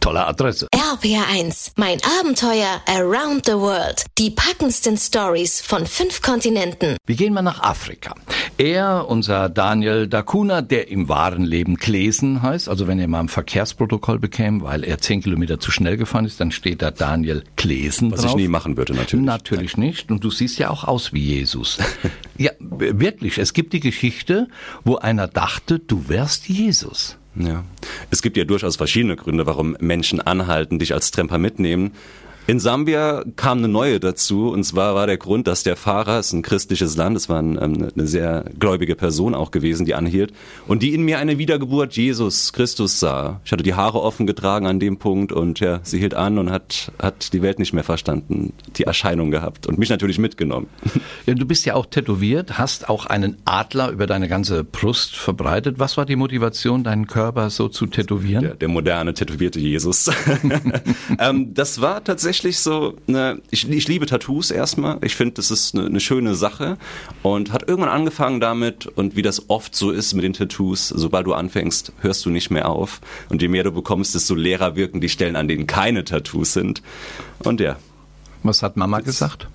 Tolle 0.00 0.26
Adresse. 0.26 0.66
RPR1, 0.74 1.72
mein 1.76 1.98
Abenteuer 2.20 2.80
around 2.86 3.44
the 3.44 3.52
world. 3.52 4.06
Die 4.16 4.30
packendsten 4.30 4.96
Stories 4.96 5.60
von 5.60 5.86
fünf 5.86 6.22
Kontinenten. 6.22 6.96
Wir 7.06 7.16
gehen 7.16 7.34
mal 7.34 7.42
nach 7.42 7.60
Afrika. 7.60 8.14
Er, 8.56 9.06
unser 9.08 9.50
Daniel 9.50 10.08
Dakuna, 10.08 10.62
der 10.62 10.88
im 10.88 11.10
wahren 11.10 11.44
Leben 11.44 11.76
Klesen 11.76 12.42
heißt, 12.42 12.70
also 12.70 12.86
wenn 12.86 12.98
er 12.98 13.08
mal 13.08 13.20
ein 13.20 13.28
Verkehrsprotokoll 13.28 14.18
bekäme, 14.18 14.62
weil 14.62 14.84
er 14.84 14.98
zehn 14.98 15.22
Kilometer 15.22 15.60
zu 15.60 15.70
schnell 15.70 15.98
gefahren 15.98 16.24
ist, 16.24 16.40
dann 16.40 16.50
steht 16.50 16.80
da 16.80 16.90
Daniel 16.90 17.44
Klesen 17.56 18.10
Was 18.10 18.22
drauf. 18.22 18.30
ich 18.30 18.36
nie 18.36 18.48
machen 18.48 18.78
würde, 18.78 18.94
natürlich. 18.94 19.26
Natürlich 19.26 19.76
nicht. 19.76 20.10
Und 20.10 20.24
du 20.24 20.30
siehst 20.30 20.58
ja 20.58 20.70
auch 20.70 20.84
aus 20.84 21.12
wie 21.12 21.22
Jesus. 21.22 21.76
ja, 22.38 22.52
wirklich. 22.58 23.36
Es 23.36 23.52
gibt 23.52 23.74
die 23.74 23.80
Geschichte, 23.80 24.48
wo 24.82 24.96
einer 24.96 25.28
dachte, 25.28 25.78
du 25.78 26.08
wärst 26.08 26.48
Jesus. 26.48 27.19
Ja. 27.34 27.64
Es 28.10 28.22
gibt 28.22 28.36
ja 28.36 28.44
durchaus 28.44 28.76
verschiedene 28.76 29.16
Gründe, 29.16 29.46
warum 29.46 29.76
Menschen 29.80 30.20
anhalten, 30.20 30.78
dich 30.78 30.94
als 30.94 31.10
Tramper 31.10 31.38
mitnehmen. 31.38 31.92
In 32.50 32.58
Sambia 32.58 33.22
kam 33.36 33.58
eine 33.58 33.68
neue 33.68 34.00
dazu, 34.00 34.48
und 34.48 34.64
zwar 34.64 34.96
war 34.96 35.06
der 35.06 35.18
Grund, 35.18 35.46
dass 35.46 35.62
der 35.62 35.76
Fahrer, 35.76 36.18
es 36.18 36.26
ist 36.26 36.32
ein 36.32 36.42
christliches 36.42 36.96
Land, 36.96 37.16
es 37.16 37.28
war 37.28 37.40
ein, 37.40 37.56
ähm, 37.62 37.90
eine 37.94 38.08
sehr 38.08 38.44
gläubige 38.58 38.96
Person 38.96 39.36
auch 39.36 39.52
gewesen, 39.52 39.86
die 39.86 39.94
anhielt, 39.94 40.32
und 40.66 40.82
die 40.82 40.92
in 40.92 41.04
mir 41.04 41.20
eine 41.20 41.38
Wiedergeburt 41.38 41.92
Jesus 41.96 42.52
Christus 42.52 42.98
sah. 42.98 43.40
Ich 43.44 43.52
hatte 43.52 43.62
die 43.62 43.74
Haare 43.74 44.02
offen 44.02 44.26
getragen 44.26 44.66
an 44.66 44.80
dem 44.80 44.98
Punkt 44.98 45.30
und 45.30 45.60
ja, 45.60 45.78
sie 45.84 46.00
hielt 46.00 46.14
an 46.14 46.38
und 46.38 46.50
hat, 46.50 46.90
hat 47.00 47.32
die 47.32 47.40
Welt 47.40 47.60
nicht 47.60 47.72
mehr 47.72 47.84
verstanden, 47.84 48.52
die 48.74 48.82
Erscheinung 48.82 49.30
gehabt 49.30 49.68
und 49.68 49.78
mich 49.78 49.88
natürlich 49.88 50.18
mitgenommen. 50.18 50.66
Ja, 51.26 51.34
du 51.34 51.44
bist 51.44 51.66
ja 51.66 51.74
auch 51.74 51.86
tätowiert, 51.86 52.58
hast 52.58 52.88
auch 52.88 53.04
einen 53.06 53.36
Adler 53.44 53.90
über 53.90 54.06
deine 54.06 54.26
ganze 54.26 54.64
Brust 54.64 55.16
verbreitet. 55.16 55.78
Was 55.78 55.96
war 55.96 56.06
die 56.06 56.16
Motivation, 56.16 56.82
deinen 56.82 57.06
Körper 57.06 57.50
so 57.50 57.68
zu 57.68 57.86
tätowieren? 57.86 58.42
Der, 58.42 58.54
der 58.54 58.68
moderne, 58.68 59.12
tätowierte 59.12 59.60
Jesus. 59.60 60.10
ähm, 61.18 61.52
das 61.52 61.82
war 61.82 62.02
tatsächlich 62.02 62.39
tatsächlich 62.40 62.60
so, 62.60 62.96
ne, 63.06 63.42
ich, 63.50 63.68
ich 63.68 63.86
liebe 63.86 64.06
Tattoos 64.06 64.50
erstmal. 64.50 64.96
Ich 65.02 65.14
finde, 65.14 65.34
das 65.34 65.50
ist 65.50 65.74
eine, 65.74 65.86
eine 65.86 66.00
schöne 66.00 66.34
Sache. 66.34 66.78
Und 67.22 67.52
hat 67.52 67.68
irgendwann 67.68 67.90
angefangen 67.90 68.40
damit, 68.40 68.86
und 68.86 69.14
wie 69.14 69.20
das 69.20 69.50
oft 69.50 69.74
so 69.74 69.90
ist 69.90 70.14
mit 70.14 70.24
den 70.24 70.32
Tattoos, 70.32 70.88
sobald 70.88 71.26
du 71.26 71.34
anfängst, 71.34 71.92
hörst 72.00 72.24
du 72.24 72.30
nicht 72.30 72.50
mehr 72.50 72.70
auf. 72.70 73.00
Und 73.28 73.42
je 73.42 73.48
mehr 73.48 73.64
du 73.64 73.72
bekommst, 73.72 74.14
desto 74.14 74.34
leerer 74.34 74.74
wirken 74.74 75.02
die 75.02 75.10
Stellen, 75.10 75.36
an 75.36 75.48
denen 75.48 75.66
keine 75.66 76.04
Tattoos 76.04 76.54
sind. 76.54 76.82
Und 77.40 77.60
ja. 77.60 77.76
Was 78.42 78.62
hat 78.62 78.78
Mama 78.78 79.00
gesagt? 79.00 79.48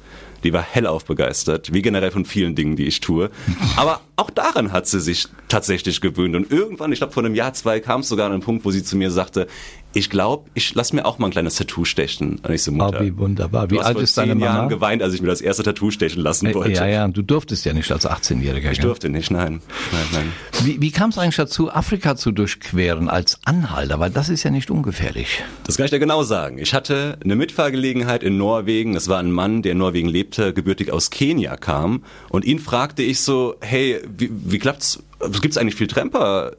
die 0.44 0.54
war 0.54 0.62
hellauf 0.62 1.06
begeistert, 1.06 1.74
wie 1.74 1.82
generell 1.82 2.12
von 2.12 2.24
vielen 2.24 2.54
Dingen, 2.54 2.76
die 2.76 2.86
ich 2.86 3.00
tue. 3.00 3.32
Aber 3.78 4.02
auch 4.18 4.30
daran 4.30 4.72
hat 4.72 4.88
sie 4.88 5.00
sich 5.00 5.28
tatsächlich 5.48 6.02
gewöhnt. 6.02 6.36
Und 6.36 6.52
irgendwann, 6.52 6.92
ich 6.92 7.00
glaube 7.00 7.14
vor 7.14 7.24
einem 7.24 7.36
Jahr, 7.36 7.54
zwei, 7.54 7.80
kam 7.80 8.02
es 8.02 8.08
sogar 8.08 8.28
an 8.28 8.34
einen 8.34 8.42
Punkt, 8.42 8.66
wo 8.66 8.72
sie 8.72 8.84
zu 8.84 8.96
mir 8.96 9.12
sagte, 9.12 9.48
ich 9.96 10.10
glaube, 10.10 10.50
ich 10.54 10.76
lasse 10.76 10.94
mir 10.94 11.06
auch 11.06 11.20
mal 11.20 11.28
ein 11.28 11.32
kleines 11.32 11.56
Tattoo 11.56 11.86
stechen. 11.86 12.40
Und 12.44 12.54
ich 12.54 12.64
so, 12.64 12.72
Mutter, 12.74 12.98
oh, 13.00 13.04
wie 13.04 13.18
wunderbar. 13.18 13.72
Wie 13.72 13.80
alt 13.80 13.98
ist 13.98 14.18
deine 14.18 14.36
Mama? 14.36 14.46
Jahren 14.46 14.70
geweint, 14.70 15.02
als 15.02 15.14
ich 15.14 15.22
mir 15.22 15.30
das 15.30 15.40
erste 15.40 15.64
Tattoo 15.64 15.90
stechen 15.90 16.22
lassen 16.22 16.54
wollte. 16.54 16.74
Ja, 16.74 16.86
ja, 16.86 17.08
du 17.08 17.22
durftest 17.22 17.64
ja 17.64 17.72
nicht 17.72 17.90
als 17.94 18.06
18-Jähriger. 18.06 18.72
Ich 18.72 18.80
durfte 18.80 19.08
nicht, 19.08 19.32
nein. 19.32 19.62
nein, 19.94 20.06
nein. 20.12 20.34
Wie, 20.66 20.82
wie 20.82 20.92
kam 20.92 21.12
es 21.12 21.18
eigentlich 21.18 21.38
dazu, 21.38 21.72
Afrika 21.72 22.18
zu 22.18 22.34
durchqueren 22.34 23.08
als 23.08 23.40
Anhalter? 23.46 23.98
Weil 24.02 24.12
das 24.12 24.28
ist 24.28 24.44
ja 24.44 24.52
nicht 24.52 24.70
ungefährlich. 24.70 25.44
Das 25.66 25.78
kann 25.78 25.86
ich 25.86 25.92
dir 25.92 26.00
genau 26.00 26.24
sagen. 26.24 26.58
Ich 26.58 26.74
hatte 26.74 27.18
eine 27.24 27.38
Mitfahrgelegenheit 27.38 28.22
in 28.22 28.38
Norwegen. 28.38 28.98
Es 28.98 29.08
war 29.08 29.20
ein 29.20 29.32
Mann, 29.32 29.62
der 29.62 29.72
in 29.72 29.78
Norwegen 29.78 30.10
lebte, 30.10 30.54
gebürtig 30.54 30.92
aus 30.92 31.10
Kenia 31.10 31.56
kam. 31.56 32.04
Und 32.28 32.44
ihn 32.44 32.60
fragte 32.60 33.02
ich 33.02 33.22
so, 33.22 33.56
hey, 33.62 34.02
wie, 34.18 34.30
wie 34.32 34.60
klappt's? 34.60 35.04
Gibt's 35.42 35.58
eigentlich 35.58 35.76
viel 35.76 35.88
Tramper 35.88 36.54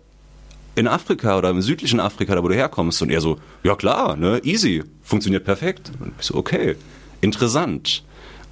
in 0.75 0.87
Afrika 0.89 1.39
oder 1.39 1.51
im 1.51 1.63
südlichen 1.63 2.01
Afrika, 2.01 2.35
da 2.35 2.43
wo 2.43 2.49
du 2.49 2.55
herkommst? 2.55 3.01
Und 3.03 3.11
er 3.11 3.21
so, 3.21 3.39
ja 3.63 3.75
klar, 3.75 4.17
ne, 4.17 4.41
easy, 4.45 4.85
funktioniert 5.03 5.45
perfekt. 5.45 5.91
Und 6.01 6.13
ich 6.19 6.27
so, 6.27 6.35
okay, 6.35 6.77
interessant. 7.21 8.05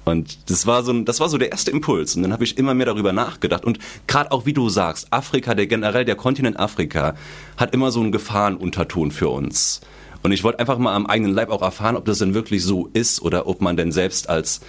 Und 0.05 0.49
das 0.51 0.67
war 0.67 0.83
so, 0.83 0.93
das 1.01 1.19
war 1.19 1.29
so 1.29 1.37
der 1.37 1.51
erste 1.51 1.71
Impuls. 1.71 2.15
Und 2.15 2.23
dann 2.23 2.33
habe 2.33 2.43
ich 2.43 2.57
immer 2.57 2.73
mehr 2.73 2.85
darüber 2.85 3.11
nachgedacht. 3.11 3.65
Und 3.65 3.79
gerade 4.07 4.31
auch 4.31 4.45
wie 4.45 4.53
du 4.53 4.69
sagst, 4.69 5.07
Afrika, 5.11 5.55
der 5.55 5.67
generell 5.67 6.05
der 6.05 6.15
Kontinent 6.15 6.59
Afrika, 6.59 7.15
hat 7.57 7.73
immer 7.73 7.91
so 7.91 8.01
einen 8.01 8.11
Gefahrenunterton 8.11 9.11
für 9.11 9.29
uns. 9.29 9.81
Und 10.21 10.31
ich 10.31 10.43
wollte 10.43 10.59
einfach 10.59 10.77
mal 10.77 10.95
am 10.95 11.05
eigenen 11.05 11.33
Leib 11.33 11.49
auch 11.49 11.61
erfahren, 11.61 11.95
ob 11.95 12.05
das 12.05 12.19
denn 12.19 12.33
wirklich 12.33 12.63
so 12.63 12.89
ist 12.93 13.21
oder 13.21 13.47
ob 13.47 13.61
man 13.61 13.77
denn 13.77 13.91
selbst 13.91 14.29
als 14.29 14.61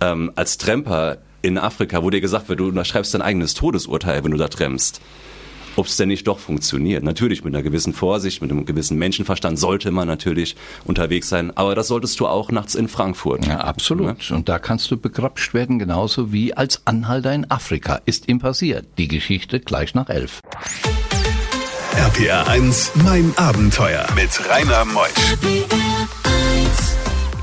ähm, 0.00 0.32
als 0.36 0.58
Tramper 0.58 1.18
in 1.42 1.58
Afrika, 1.58 2.02
wo 2.02 2.10
dir 2.10 2.20
gesagt 2.20 2.48
wird, 2.48 2.60
du 2.60 2.68
unterschreibst 2.68 3.14
dein 3.14 3.22
eigenes 3.22 3.54
Todesurteil, 3.54 4.24
wenn 4.24 4.32
du 4.32 4.36
da 4.38 4.48
trampst 4.48 5.00
ob 5.78 5.86
es 5.86 5.96
denn 5.96 6.08
nicht 6.08 6.26
doch 6.26 6.38
funktioniert. 6.38 7.04
Natürlich 7.04 7.44
mit 7.44 7.54
einer 7.54 7.62
gewissen 7.62 7.92
Vorsicht, 7.92 8.42
mit 8.42 8.50
einem 8.50 8.66
gewissen 8.66 8.98
Menschenverstand 8.98 9.58
sollte 9.58 9.90
man 9.90 10.08
natürlich 10.08 10.56
unterwegs 10.84 11.28
sein, 11.28 11.56
aber 11.56 11.74
das 11.74 11.88
solltest 11.88 12.18
du 12.20 12.26
auch 12.26 12.50
nachts 12.50 12.74
in 12.74 12.88
Frankfurt. 12.88 13.46
Ja, 13.46 13.58
absolut. 13.58 14.30
Und 14.30 14.48
da 14.48 14.58
kannst 14.58 14.90
du 14.90 14.96
begrapscht 14.96 15.54
werden, 15.54 15.78
genauso 15.78 16.32
wie 16.32 16.52
als 16.54 16.86
Anhalter 16.86 17.32
in 17.32 17.50
Afrika. 17.50 18.00
Ist 18.04 18.28
ihm 18.28 18.40
passiert. 18.40 18.86
Die 18.98 19.08
Geschichte 19.08 19.60
gleich 19.60 19.94
nach 19.94 20.08
elf. 20.08 20.40
RPR 21.96 22.48
1, 22.48 22.92
mein 23.04 23.32
Abenteuer 23.36 24.06
mit 24.14 24.30
Rainer 24.48 24.84
Meusch. 24.84 26.27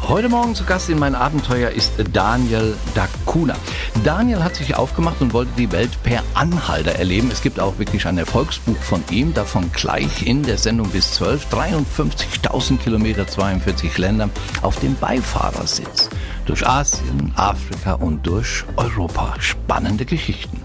Heute 0.07 0.29
Morgen 0.29 0.53
zu 0.53 0.65
Gast 0.65 0.87
in 0.89 0.99
mein 0.99 1.15
Abenteuer 1.15 1.71
ist 1.71 1.93
Daniel 2.13 2.77
Dacuna. 2.93 3.55
Daniel 4.03 4.43
hat 4.43 4.55
sich 4.55 4.75
aufgemacht 4.75 5.19
und 5.19 5.33
wollte 5.33 5.51
die 5.57 5.71
Welt 5.71 5.91
per 6.03 6.21
Anhalter 6.35 6.91
erleben. 6.91 7.31
Es 7.31 7.41
gibt 7.41 7.59
auch 7.59 7.79
wirklich 7.79 8.05
ein 8.05 8.19
Erfolgsbuch 8.19 8.77
von 8.77 9.03
ihm, 9.09 9.33
davon 9.33 9.71
gleich 9.71 10.27
in 10.27 10.43
der 10.43 10.59
Sendung 10.59 10.89
bis 10.89 11.13
12. 11.13 11.47
53.000 11.51 12.77
Kilometer, 12.77 13.25
42 13.25 13.97
Länder 13.97 14.29
auf 14.61 14.79
dem 14.79 14.95
Beifahrersitz. 14.95 16.09
Durch 16.45 16.67
Asien, 16.67 17.33
Afrika 17.35 17.93
und 17.93 18.27
durch 18.27 18.63
Europa. 18.77 19.33
Spannende 19.39 20.05
Geschichten. 20.05 20.61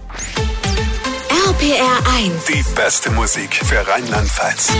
RPR 1.47 2.13
1. 2.15 2.45
Die 2.45 2.63
beste 2.75 3.09
Musik 3.09 3.55
für 3.55 3.87
Rheinland-Pfalz. 3.87 4.71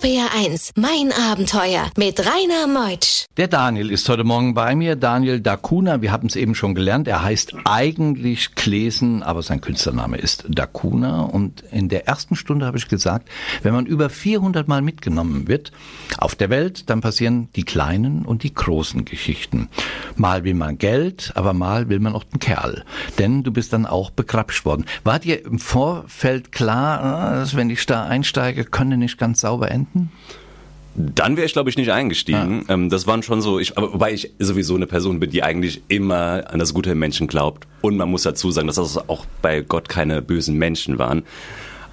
RPR 0.00 0.28
1, 0.32 0.72
mein 0.76 1.10
Abenteuer 1.12 1.90
mit 1.96 2.20
Rainer 2.20 2.68
Meutsch. 2.68 3.26
Der 3.36 3.48
Daniel 3.48 3.90
ist 3.90 4.08
heute 4.08 4.22
Morgen 4.22 4.54
bei 4.54 4.76
mir, 4.76 4.94
Daniel 4.94 5.40
Dacuna. 5.40 6.02
Wir 6.02 6.12
haben 6.12 6.28
es 6.28 6.36
eben 6.36 6.54
schon 6.54 6.76
gelernt. 6.76 7.08
Er 7.08 7.24
heißt 7.24 7.54
eigentlich 7.64 8.54
Klesen, 8.54 9.24
aber 9.24 9.42
sein 9.42 9.60
Künstlername 9.60 10.18
ist 10.18 10.44
Dacuna. 10.48 11.22
Und 11.22 11.62
in 11.72 11.88
der 11.88 12.06
ersten 12.06 12.36
Stunde 12.36 12.66
habe 12.66 12.78
ich 12.78 12.86
gesagt, 12.86 13.28
wenn 13.62 13.74
man 13.74 13.86
über 13.86 14.08
400 14.08 14.68
Mal 14.68 14.82
mitgenommen 14.82 15.48
wird 15.48 15.72
auf 16.18 16.36
der 16.36 16.50
Welt, 16.50 16.88
dann 16.90 17.00
passieren 17.00 17.48
die 17.56 17.64
kleinen 17.64 18.24
und 18.24 18.44
die 18.44 18.54
großen 18.54 19.04
Geschichten. 19.04 19.68
Mal 20.14 20.44
will 20.44 20.54
man 20.54 20.78
Geld, 20.78 21.32
aber 21.34 21.54
mal 21.54 21.88
will 21.88 21.98
man 21.98 22.14
auch 22.14 22.24
den 22.24 22.38
Kerl. 22.38 22.84
Denn 23.18 23.42
du 23.42 23.50
bist 23.52 23.72
dann 23.72 23.86
auch 23.86 24.10
begrapscht 24.10 24.64
worden. 24.64 24.84
War 25.02 25.18
dir 25.18 25.44
im 25.44 25.58
Vorfeld 25.58 26.52
klar, 26.52 27.00
ah, 27.02 27.34
dass 27.36 27.56
wenn 27.56 27.70
ich 27.70 27.84
da 27.86 28.04
einsteige, 28.04 28.64
könnte 28.64 28.96
nicht 28.96 29.18
ganz 29.18 29.40
sauber 29.40 29.70
enden? 29.72 29.87
Dann 30.94 31.36
wäre 31.36 31.46
ich, 31.46 31.52
glaube 31.52 31.70
ich, 31.70 31.76
nicht 31.76 31.92
eingestiegen. 31.92 32.64
Ja. 32.66 32.74
Ähm, 32.74 32.90
das 32.90 33.06
waren 33.06 33.22
schon 33.22 33.40
so, 33.40 33.60
ich, 33.60 33.78
aber 33.78 33.92
wobei 33.92 34.12
ich 34.12 34.32
sowieso 34.38 34.74
eine 34.74 34.86
Person 34.86 35.20
bin, 35.20 35.30
die 35.30 35.42
eigentlich 35.44 35.82
immer 35.88 36.50
an 36.50 36.58
das 36.58 36.74
Gute 36.74 36.90
im 36.90 36.98
Menschen 36.98 37.28
glaubt. 37.28 37.68
Und 37.82 37.96
man 37.96 38.10
muss 38.10 38.22
dazu 38.22 38.50
sagen, 38.50 38.66
dass 38.66 38.76
das 38.76 39.08
auch 39.08 39.24
bei 39.40 39.60
Gott 39.60 39.88
keine 39.88 40.22
bösen 40.22 40.56
Menschen 40.56 40.98
waren. 40.98 41.22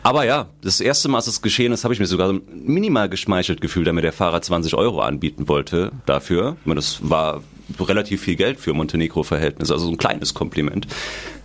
Aber 0.02 0.24
ja, 0.24 0.50
das 0.62 0.82
erste 0.82 1.08
Mal, 1.08 1.18
als 1.18 1.28
es 1.28 1.42
geschehen 1.42 1.72
ist, 1.72 1.84
habe 1.84 1.94
ich 1.94 2.00
mir 2.00 2.06
sogar 2.06 2.34
minimal 2.54 3.10
geschmeichelt 3.10 3.60
gefühlt, 3.60 3.88
da 3.88 3.94
mir 3.94 4.02
der 4.02 4.14
Fahrer 4.14 4.42
20 4.42 4.76
Euro 4.76 5.02
anbieten 5.02 5.48
wollte 5.48 5.92
dafür. 6.06 6.58
Das 6.66 7.00
war 7.10 7.42
relativ 7.80 8.22
viel 8.22 8.36
Geld 8.36 8.60
für 8.60 8.74
Montenegro-Verhältnisse, 8.74 9.74
also 9.74 9.86
so 9.86 9.92
ein 9.92 9.98
kleines 9.98 10.34
Kompliment, 10.34 10.88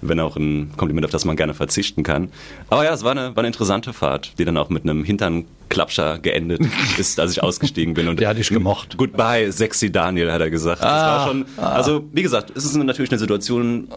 wenn 0.00 0.20
auch 0.20 0.36
ein 0.36 0.70
Kompliment, 0.76 1.04
auf 1.04 1.10
das 1.10 1.24
man 1.24 1.36
gerne 1.36 1.54
verzichten 1.54 2.02
kann. 2.02 2.28
Aber 2.68 2.84
ja, 2.84 2.92
es 2.92 3.02
war 3.04 3.12
eine, 3.12 3.30
war 3.36 3.38
eine 3.38 3.48
interessante 3.48 3.92
Fahrt, 3.92 4.38
die 4.38 4.44
dann 4.44 4.56
auch 4.56 4.68
mit 4.70 4.84
einem 4.84 5.04
Hinternklapscher 5.04 6.18
geendet 6.18 6.60
ist, 6.98 7.18
als 7.20 7.32
ich 7.32 7.42
ausgestiegen 7.42 7.94
bin. 7.94 8.08
Und 8.08 8.20
Der 8.20 8.28
hat 8.28 8.38
dich 8.38 8.48
gemocht. 8.48 8.96
Goodbye, 8.96 9.50
sexy 9.52 9.90
Daniel, 9.90 10.30
hat 10.32 10.40
er 10.40 10.50
gesagt. 10.50 10.82
Das 10.82 10.88
Ah, 10.90 11.16
war 11.18 11.26
schon, 11.28 11.44
also 11.56 12.04
wie 12.12 12.22
gesagt, 12.22 12.52
es 12.56 12.64
ist 12.64 12.76
natürlich 12.76 13.10
eine 13.10 13.18
Situation, 13.18 13.88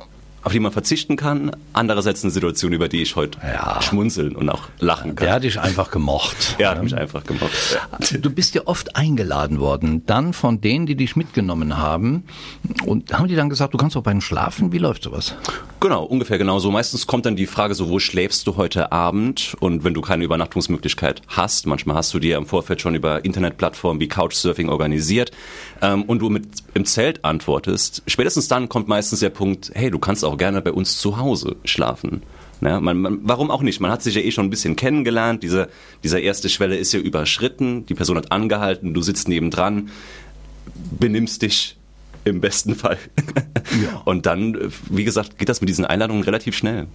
auf 0.43 0.51
die 0.51 0.59
man 0.59 0.71
verzichten 0.71 1.15
kann. 1.15 1.51
Andererseits 1.73 2.23
eine 2.23 2.31
Situation, 2.31 2.73
über 2.73 2.87
die 2.89 3.01
ich 3.01 3.15
heute 3.15 3.37
Ja. 3.41 3.81
schmunzeln 3.81 4.35
und 4.35 4.49
auch 4.49 4.63
lachen 4.79 5.15
kann. 5.15 5.25
Der 5.25 5.35
hat 5.35 5.43
dich 5.43 5.59
einfach 5.59 5.91
gemocht. 5.91 6.55
Er 6.59 6.71
hat 6.71 6.83
mich 6.83 6.95
einfach 6.95 7.23
gemacht. 7.23 7.51
Ja. 8.11 8.17
Du 8.17 8.29
bist 8.29 8.53
ja 8.55 8.63
oft 8.65 8.95
eingeladen 8.95 9.59
worden, 9.59 10.05
dann 10.05 10.33
von 10.33 10.61
denen, 10.61 10.85
die 10.85 10.95
dich 10.95 11.15
mitgenommen 11.15 11.77
haben. 11.77 12.23
Und 12.85 13.13
haben 13.17 13.27
die 13.27 13.35
dann 13.35 13.49
gesagt, 13.49 13.73
du 13.73 13.77
kannst 13.77 13.95
auch 13.97 14.03
bei 14.03 14.11
ihnen 14.11 14.21
schlafen? 14.21 14.71
Wie 14.71 14.77
läuft 14.77 15.03
sowas? 15.03 15.35
Genau, 15.83 16.05
ungefähr 16.05 16.37
genauso. 16.37 16.71
Meistens 16.71 17.07
kommt 17.07 17.25
dann 17.25 17.35
die 17.35 17.45
Frage 17.45 17.75
so, 17.75 17.89
wo 17.89 17.99
schläfst 17.99 18.47
du 18.47 18.55
heute 18.55 18.93
Abend? 18.93 19.53
Und 19.59 19.83
wenn 19.83 19.93
du 19.93 19.99
keine 19.99 20.23
Übernachtungsmöglichkeit 20.23 21.21
hast, 21.27 21.67
manchmal 21.67 21.97
hast 21.97 22.13
du 22.13 22.19
dir 22.19 22.37
im 22.37 22.45
Vorfeld 22.45 22.79
schon 22.79 22.95
über 22.95 23.25
Internetplattformen 23.25 23.99
wie 23.99 24.07
Couchsurfing 24.07 24.69
organisiert 24.69 25.31
ähm, 25.81 26.03
und 26.03 26.19
du 26.19 26.29
mit 26.29 26.45
im 26.73 26.85
Zelt 26.85 27.25
antwortest, 27.25 28.01
spätestens 28.07 28.47
dann 28.47 28.69
kommt 28.69 28.87
meistens 28.87 29.19
der 29.19 29.29
Punkt, 29.29 29.71
hey, 29.73 29.91
du 29.91 29.99
kannst 29.99 30.23
auch 30.23 30.37
gerne 30.37 30.61
bei 30.61 30.71
uns 30.71 30.99
zu 30.99 31.17
Hause 31.17 31.57
schlafen. 31.65 32.23
Ja, 32.61 32.79
man, 32.79 33.01
man, 33.01 33.19
warum 33.23 33.51
auch 33.51 33.61
nicht? 33.61 33.81
Man 33.81 33.91
hat 33.91 34.01
sich 34.01 34.15
ja 34.15 34.21
eh 34.21 34.31
schon 34.31 34.45
ein 34.45 34.51
bisschen 34.51 34.77
kennengelernt. 34.77 35.43
Diese, 35.43 35.67
diese 36.01 36.17
erste 36.17 36.47
Schwelle 36.47 36.77
ist 36.77 36.93
ja 36.93 37.01
überschritten. 37.01 37.85
Die 37.87 37.93
Person 37.93 38.15
hat 38.15 38.31
angehalten, 38.31 38.93
du 38.93 39.01
sitzt 39.01 39.27
nebendran, 39.27 39.89
benimmst 40.97 41.41
dich 41.41 41.75
im 42.25 42.41
besten 42.41 42.75
Fall. 42.75 42.97
Ja. 43.81 44.01
Und 44.05 44.25
dann, 44.25 44.55
äh, 44.55 44.69
wie 44.89 45.03
gesagt, 45.03 45.37
geht 45.37 45.49
das 45.49 45.61
mit 45.61 45.69
diesen 45.69 45.85
Einladungen 45.85 46.23
relativ 46.23 46.55
schnell. 46.55 46.87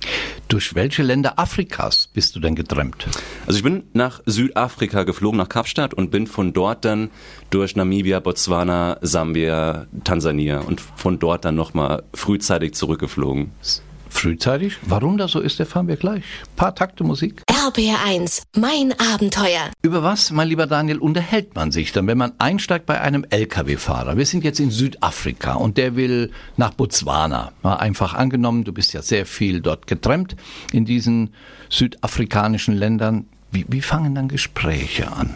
Durch 0.49 0.75
welche 0.75 1.03
Länder 1.03 1.39
Afrikas 1.39 2.07
bist 2.07 2.37
du 2.37 2.41
denn 2.41 2.55
getrennt? 2.55 3.07
Also 3.47 3.57
ich 3.57 3.65
bin 3.65 3.85
nach 3.95 4.21
Südafrika 4.27 5.03
geflogen, 5.03 5.39
nach 5.39 5.49
Kapstadt 5.49 5.95
und 5.95 6.11
bin 6.11 6.27
von 6.27 6.53
dort 6.53 6.85
dann 6.85 7.11
durch 7.51 7.75
Namibia, 7.75 8.21
Botswana, 8.21 8.99
Sambia, 9.01 9.87
Tansania 10.05 10.61
und 10.61 10.81
von 10.81 11.19
dort 11.19 11.45
dann 11.45 11.57
nochmal 11.57 12.05
frühzeitig 12.15 12.75
zurückgeflogen. 12.75 13.51
Frühzeitig? 14.11 14.77
Warum 14.83 15.19
das 15.19 15.33
so 15.33 15.41
ist, 15.41 15.61
erfahren 15.61 15.89
wir 15.89 15.97
gleich. 15.97 16.25
Paar 16.57 16.75
Takte 16.75 17.05
Musik. 17.05 17.43
RPR 17.49 17.99
1, 18.05 18.45
mein 18.57 18.95
Abenteuer. 18.99 19.71
Über 19.83 20.03
was, 20.03 20.31
mein 20.31 20.49
lieber 20.49 20.67
Daniel, 20.67 20.99
unterhält 20.99 21.55
man 21.55 21.71
sich 21.71 21.93
dann, 21.93 22.07
wenn 22.07 22.19
man 22.19 22.33
einsteigt 22.39 22.87
bei 22.87 23.01
einem 23.01 23.25
Lkw-Fahrer? 23.29 24.17
Wir 24.17 24.27
sind 24.27 24.45
jetzt 24.45 24.61
in 24.61 24.71
Südafrika 24.71 25.55
und 25.55 25.77
der 25.77 25.97
will 25.97 26.31
nach 26.57 26.73
Botswana. 26.73 27.53
Mal 27.63 27.77
einfach 27.77 28.15
angenommen, 28.15 28.65
du 28.65 28.73
bist 28.73 28.93
ja 28.93 29.03
sehr 29.03 29.27
viel 29.27 29.61
dort 29.61 29.87
getrennt 29.87 30.37
in 30.73 30.85
diesen 30.85 31.35
südafrikanischen 31.69 32.75
Ländern. 32.75 33.27
Wie, 33.51 33.67
wie 33.69 33.83
fangen 33.83 34.15
dann 34.15 34.29
Gespräche 34.29 35.11
an? 35.13 35.35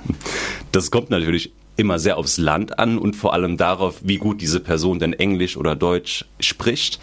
Das 0.72 0.90
kommt 0.90 1.10
natürlich 1.10 1.52
immer 1.76 1.98
sehr 1.98 2.18
aufs 2.18 2.38
Land 2.38 2.78
an 2.78 2.98
und 2.98 3.16
vor 3.16 3.32
allem 3.32 3.56
darauf, 3.56 4.00
wie 4.02 4.18
gut 4.18 4.40
diese 4.40 4.60
Person 4.60 4.98
denn 4.98 5.12
Englisch 5.12 5.56
oder 5.56 5.74
Deutsch 5.74 6.24
spricht. 6.40 7.00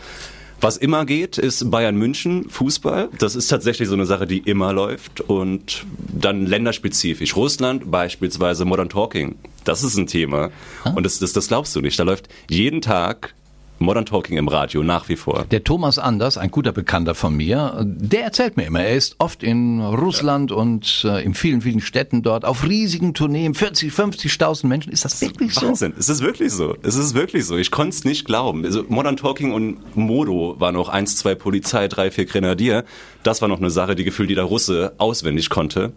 Was 0.61 0.75
immer 0.75 1.05
geht, 1.05 1.37
ist 1.37 1.71
Bayern 1.71 1.95
München, 1.95 2.49
Fußball. 2.49 3.09
Das 3.17 3.35
ist 3.35 3.47
tatsächlich 3.47 3.87
so 3.87 3.93
eine 3.93 4.05
Sache, 4.05 4.27
die 4.27 4.39
immer 4.39 4.73
läuft. 4.73 5.21
Und 5.21 5.85
dann 5.97 6.45
länderspezifisch. 6.45 7.35
Russland 7.35 7.89
beispielsweise 7.89 8.65
Modern 8.65 8.89
Talking. 8.89 9.35
Das 9.63 9.83
ist 9.83 9.97
ein 9.97 10.07
Thema. 10.07 10.51
Und 10.95 11.05
das, 11.05 11.19
das, 11.19 11.31
das 11.31 11.47
glaubst 11.47 11.75
du 11.75 11.81
nicht. 11.81 11.97
Da 11.97 12.03
läuft 12.03 12.27
jeden 12.49 12.81
Tag 12.81 13.35
Modern 13.79 14.05
Talking 14.05 14.37
im 14.37 14.47
Radio 14.47 14.83
nach 14.83 15.09
wie 15.09 15.15
vor. 15.15 15.45
Der 15.49 15.63
Thomas 15.63 15.97
Anders, 15.97 16.37
ein 16.37 16.51
guter 16.51 16.71
Bekannter 16.71 17.15
von 17.15 17.35
mir, 17.35 17.81
der 17.83 18.23
erzählt 18.23 18.57
mir 18.57 18.63
immer, 18.63 18.81
er 18.81 18.95
ist 18.95 19.15
oft 19.19 19.41
in 19.41 19.81
Russland 19.81 20.51
und 20.51 21.05
äh, 21.05 21.23
in 21.23 21.33
vielen, 21.33 21.61
vielen 21.61 21.79
Städten 21.79 22.21
dort 22.21 22.45
auf 22.45 22.67
riesigen 22.67 23.13
Tourneen, 23.13 23.53
40, 23.53 23.91
50.000 23.93 24.67
Menschen. 24.67 24.91
Ist 24.91 25.05
das 25.05 25.21
wirklich 25.21 25.53
so? 25.53 25.67
Wahnsinn, 25.67 25.93
es 25.97 26.09
ist 26.09 26.21
wirklich 26.21 26.51
so. 26.51 26.75
Es 26.83 26.95
ist 26.95 27.13
wirklich 27.13 27.45
so. 27.45 27.57
Ich 27.57 27.71
konnte 27.71 27.95
es 27.95 28.03
nicht 28.03 28.25
glauben. 28.25 28.65
Also 28.65 28.83
Modern 28.89 29.17
Talking 29.17 29.53
und 29.53 29.95
Modo 29.95 30.55
waren 30.59 30.75
noch 30.75 30.89
eins, 30.89 31.17
zwei 31.17 31.35
Polizei, 31.35 31.87
drei, 31.87 32.11
vier 32.11 32.25
Grenadier. 32.25 32.83
Das 33.23 33.41
war 33.41 33.47
noch 33.47 33.59
eine 33.59 33.69
Sache, 33.69 33.95
die 33.95 34.03
gefühlt 34.03 34.29
jeder 34.29 34.43
Russe 34.43 34.93
auswendig 34.97 35.49
konnte. 35.49 35.93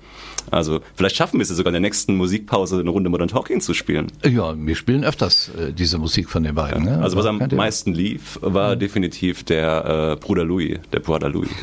Also 0.51 0.81
vielleicht 0.97 1.17
schaffen 1.17 1.39
wir 1.39 1.43
es 1.43 1.51
ja 1.51 1.55
sogar 1.55 1.71
in 1.71 1.75
der 1.75 1.81
nächsten 1.81 2.17
Musikpause 2.17 2.81
eine 2.81 2.91
Runde 2.91 3.11
Modern 3.11 3.29
Talking 3.29 3.61
zu 3.61 3.75
spielen. 3.75 4.11
Ja, 4.25 4.55
wir 4.57 4.75
spielen 4.75 5.05
öfters 5.05 5.51
äh, 5.59 5.73
diese 5.73 5.99
Musik 5.99 6.29
von 6.29 6.43
den 6.43 6.55
beiden. 6.55 6.85
Ne? 6.85 7.01
Also 7.01 7.17
was 7.17 7.27
am 7.27 7.41
ihr? 7.41 7.72
Meisten 7.73 7.95
lief, 7.95 8.39
war 8.43 8.77
definitiv 8.77 9.45
der 9.45 10.13
äh, 10.13 10.23
Bruder 10.23 10.45
Louis, 10.45 10.79
der 10.93 11.01
Bruder 11.01 11.31
Louis. 11.31 11.49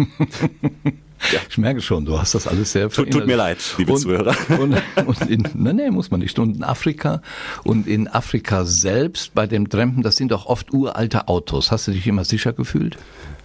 Ich 1.50 1.58
merke 1.58 1.82
schon, 1.82 2.06
du 2.06 2.18
hast 2.18 2.34
das 2.34 2.48
alles 2.48 2.72
sehr 2.72 2.90
Tut, 2.90 3.12
tut 3.12 3.28
mir 3.28 3.36
leid, 3.36 3.58
liebe 3.78 3.92
und, 3.92 4.00
Zuhörer. 4.00 4.34
Und, 4.58 4.82
und 5.06 5.30
in, 5.30 5.46
nein, 5.54 5.76
nee, 5.76 5.92
muss 5.92 6.12
man 6.12 6.22
nicht. 6.22 6.40
Und 6.40 6.56
in 6.56 6.64
Afrika 6.64 7.22
und 7.66 7.88
in 7.88 8.08
Afrika 8.08 8.64
selbst 8.64 9.34
bei 9.34 9.46
dem 9.46 9.68
Trampen, 9.68 10.02
das 10.02 10.16
sind 10.16 10.32
doch 10.32 10.46
oft 10.46 10.74
uralte 10.74 11.28
Autos. 11.28 11.72
Hast 11.74 11.90
du 11.90 11.92
dich 11.92 12.08
immer 12.08 12.24
sicher 12.24 12.54
gefühlt? 12.54 12.98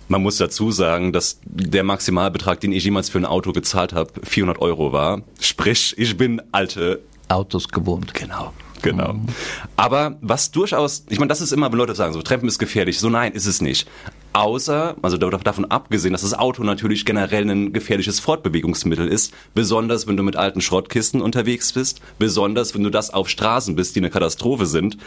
Man 0.07 0.23
muss 0.23 0.37
dazu 0.37 0.71
sagen, 0.71 1.13
dass 1.13 1.41
der 1.45 1.83
Maximalbetrag, 1.83 2.61
den 2.61 2.71
ich 2.71 2.85
jemals 2.85 3.09
für 3.09 3.19
ein 3.19 3.27
Auto 3.27 3.51
gezahlt 3.51 3.93
habe, 3.93 4.13
400 4.23 4.63
Euro 4.63 4.93
war. 4.93 5.23
Sprich, 5.41 5.97
ich 5.99 6.17
bin 6.17 6.41
alte 6.53 7.03
Autos 7.27 7.69
gewohnt. 7.71 8.15
Genau. 8.15 8.53
Genau. 8.83 9.17
Aber 9.77 10.17
was 10.21 10.51
durchaus, 10.51 11.05
ich 11.09 11.19
meine, 11.19 11.29
das 11.29 11.41
ist 11.41 11.53
immer, 11.53 11.71
wenn 11.71 11.79
Leute 11.79 11.95
sagen, 11.95 12.13
so 12.13 12.23
Trampen 12.23 12.49
ist 12.49 12.59
gefährlich. 12.59 12.99
So 12.99 13.09
nein, 13.09 13.33
ist 13.33 13.47
es 13.47 13.61
nicht. 13.61 13.89
Außer, 14.37 14.97
also 15.01 15.17
davon 15.17 15.67
abgesehen, 15.67 16.11
dass 16.11 16.23
das 16.23 16.35
Auto 16.35 16.65
natürlich 16.65 17.05
generell 17.05 17.49
ein 17.49 17.73
gefährliches 17.73 18.19
Fortbewegungsmittel 18.19 19.07
ist, 19.07 19.33
besonders 19.55 20.09
wenn 20.09 20.17
du 20.17 20.25
mit 20.25 20.35
alten 20.35 20.61
Schrottkisten 20.61 21.23
unterwegs 21.23 21.73
bist, 21.73 22.01
besonders 22.19 22.75
wenn 22.75 22.83
du 22.83 22.91
das 22.91 23.15
auf 23.15 23.29
Straßen 23.29 23.77
bist, 23.77 23.95
die 23.95 24.01
eine 24.01 24.11
Katastrophe 24.11 24.67
sind, 24.67 24.99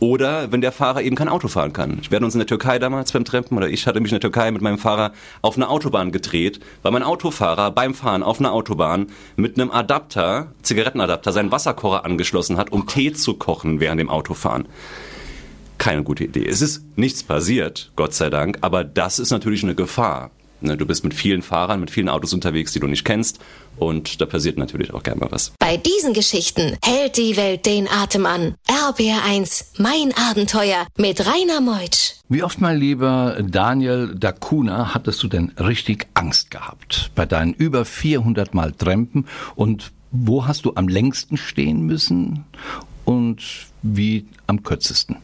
oder 0.00 0.50
wenn 0.50 0.62
der 0.62 0.72
Fahrer 0.72 1.02
eben 1.02 1.14
kein 1.14 1.28
Auto 1.28 1.46
fahren 1.46 1.72
kann. 1.72 2.00
Ich 2.02 2.10
werde 2.10 2.24
uns 2.24 2.34
in 2.34 2.40
der 2.40 2.48
Türkei 2.48 2.80
damals 2.80 3.12
beim 3.12 3.24
Trampen, 3.24 3.56
oder 3.56 3.68
ich 3.68 3.86
hatte 3.86 4.00
mich 4.00 4.10
in 4.10 4.16
der 4.16 4.20
Türkei 4.20 4.50
mit 4.50 4.62
meinem 4.62 4.78
Fahrer 4.78 5.12
auf 5.42 5.54
eine 5.54 5.68
Autobahn 5.68 6.10
gedreht, 6.10 6.58
weil 6.82 6.90
mein 6.90 7.04
Autofahrer 7.04 7.70
beim 7.70 7.94
Fahren 7.94 8.24
auf 8.24 8.40
einer 8.40 8.52
Autobahn 8.52 9.06
mit 9.36 9.60
einem 9.60 9.70
Adapter, 9.70 10.48
Zigarettenadapter, 10.62 11.30
seinen 11.30 11.52
Wasserkocher 11.52 12.04
angeschlossen 12.04 12.56
hat, 12.56 12.72
um 12.72 12.88
Tee 12.88 13.12
zu 13.12 13.34
kochen 13.34 13.78
während 13.78 14.00
dem 14.00 14.08
Autofahren 14.08 14.66
keine 15.82 16.04
gute 16.04 16.22
Idee. 16.22 16.46
Es 16.46 16.62
ist 16.62 16.84
nichts 16.94 17.24
passiert, 17.24 17.90
Gott 17.96 18.14
sei 18.14 18.30
Dank, 18.30 18.58
aber 18.60 18.84
das 18.84 19.18
ist 19.18 19.32
natürlich 19.32 19.64
eine 19.64 19.74
Gefahr. 19.74 20.30
Ne, 20.60 20.76
Du 20.76 20.86
bist 20.86 21.02
mit 21.02 21.12
vielen 21.12 21.42
Fahrern, 21.42 21.80
mit 21.80 21.90
vielen 21.90 22.08
Autos 22.08 22.32
unterwegs, 22.32 22.72
die 22.72 22.78
du 22.78 22.86
nicht 22.86 23.04
kennst 23.04 23.40
und 23.78 24.20
da 24.20 24.26
passiert 24.26 24.58
natürlich 24.58 24.94
auch 24.94 25.02
gerne 25.02 25.18
mal 25.18 25.32
was. 25.32 25.52
Bei 25.58 25.76
diesen 25.76 26.12
Geschichten 26.12 26.78
hält 26.84 27.16
die 27.16 27.36
Welt 27.36 27.66
den 27.66 27.88
Atem 27.88 28.26
an. 28.26 28.54
RBR1, 28.68 29.64
mein 29.78 30.14
Abenteuer 30.30 30.86
mit 30.96 31.26
Rainer 31.26 31.60
Meutsch. 31.60 32.12
Wie 32.28 32.44
oft, 32.44 32.60
mein 32.60 32.78
lieber 32.78 33.38
Daniel 33.42 34.14
Dacuna, 34.14 34.94
hattest 34.94 35.20
du 35.24 35.26
denn 35.26 35.50
richtig 35.58 36.06
Angst 36.14 36.52
gehabt 36.52 37.10
bei 37.16 37.26
deinen 37.26 37.54
über 37.54 37.84
400 37.84 38.54
Mal 38.54 38.70
Trampen 38.70 39.26
und 39.56 39.90
wo 40.12 40.46
hast 40.46 40.64
du 40.64 40.74
am 40.76 40.86
längsten 40.86 41.36
stehen 41.36 41.82
müssen 41.82 42.44
und 43.04 43.42
wie 43.82 44.28
am 44.46 44.62
kürzesten? 44.62 45.16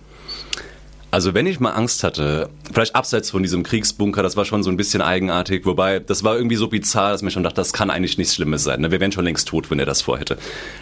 Also 1.10 1.32
wenn 1.32 1.46
ich 1.46 1.58
mal 1.58 1.70
Angst 1.70 2.04
hatte, 2.04 2.50
vielleicht 2.70 2.94
abseits 2.94 3.30
von 3.30 3.42
diesem 3.42 3.62
Kriegsbunker, 3.62 4.22
das 4.22 4.36
war 4.36 4.44
schon 4.44 4.62
so 4.62 4.70
ein 4.70 4.76
bisschen 4.76 5.00
eigenartig, 5.00 5.64
wobei 5.64 6.00
das 6.00 6.22
war 6.22 6.36
irgendwie 6.36 6.56
so 6.56 6.68
bizarr, 6.68 7.12
dass 7.12 7.22
mir 7.22 7.30
schon 7.30 7.42
dachte, 7.42 7.56
das 7.56 7.72
kann 7.72 7.88
eigentlich 7.88 8.18
nichts 8.18 8.34
Schlimmes 8.34 8.62
sein. 8.62 8.82
ne? 8.82 8.90
Wir 8.90 9.00
wären 9.00 9.12
schon 9.12 9.24
längst 9.24 9.48
tot, 9.48 9.70
wenn 9.70 9.78
er 9.78 9.86
das 9.86 10.02
vorhätte. 10.02 10.36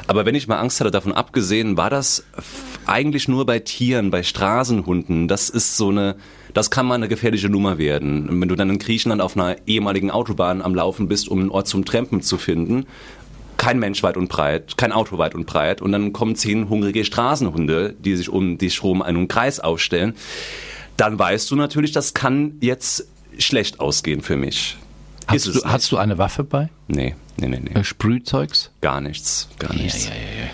Aber 0.09 0.27
wenn 0.27 0.35
ich 0.35 0.49
mal 0.49 0.59
Angst 0.59 0.81
hatte, 0.81 0.91
davon 0.91 1.13
abgesehen, 1.13 1.77
war 1.77 1.91
das 1.91 2.25
eigentlich 2.87 3.29
nur 3.29 3.47
bei 3.47 3.61
Tieren, 3.61 4.11
bei 4.11 4.25
Straßenhunden. 4.25 5.29
Das 5.29 5.49
ist 5.49 5.77
so 5.77 5.91
eine, 5.91 6.17
das 6.55 6.73
kann 6.73 6.87
mal 6.87 6.97
eine 6.97 7.07
gefährliche 7.07 7.49
Nummer 7.49 7.79
werden. 7.79 8.29
Und 8.29 8.41
wenn 8.41 8.49
du 8.49 8.57
dann 8.57 8.71
in 8.71 8.81
Griechenland 8.81 9.23
auf 9.23 9.37
einer 9.37 9.57
ehemaligen 9.69 10.11
Autobahn 10.11 10.61
am 10.61 10.75
Laufen 10.75 11.07
bist, 11.07 11.29
um 11.29 11.39
einen 11.39 11.51
Ort 11.51 11.69
zum 11.69 11.85
Trampen 11.85 12.21
zu 12.21 12.37
finden, 12.37 12.87
kein 13.67 13.81
Mensch 13.81 14.05
weit 14.05 14.17
und 14.17 14.29
breit, 14.29 14.77
kein 14.77 14.93
Auto 14.93 15.19
weit 15.19 15.35
und 15.35 15.45
breit 15.45 15.83
und 15.83 15.91
dann 15.91 16.13
kommen 16.13 16.37
zehn 16.37 16.69
hungrige 16.69 17.05
Straßenhunde, 17.05 17.97
die 17.99 18.15
sich 18.15 18.29
um 18.29 18.59
dich 18.59 18.81
rum 18.85 19.03
einen 19.03 19.27
Kreis 19.27 19.59
aufstellen, 19.59 20.15
dann 20.97 21.19
weißt 21.19 21.51
du 21.51 21.57
natürlich, 21.57 21.91
das 21.91 22.15
kann 22.15 22.59
jetzt 22.61 23.09
schlecht 23.39 23.81
ausgehen 23.81 24.23
für 24.23 24.37
mich. 24.37 24.77
Hast 25.27 25.47
du, 25.49 25.65
hast 25.65 25.91
du 25.91 25.97
eine 25.97 26.17
Waffe 26.17 26.45
bei? 26.45 26.69
Nee, 26.87 27.17
nee, 27.39 27.49
nee, 27.49 27.59
nee. 27.61 27.73
Äh, 27.73 27.83
Sprühzeugs? 27.83 28.71
Gar 28.83 29.01
nichts, 29.01 29.49
gar 29.59 29.75
nichts. 29.75 30.07
ja, 30.07 30.13
ja. 30.13 30.51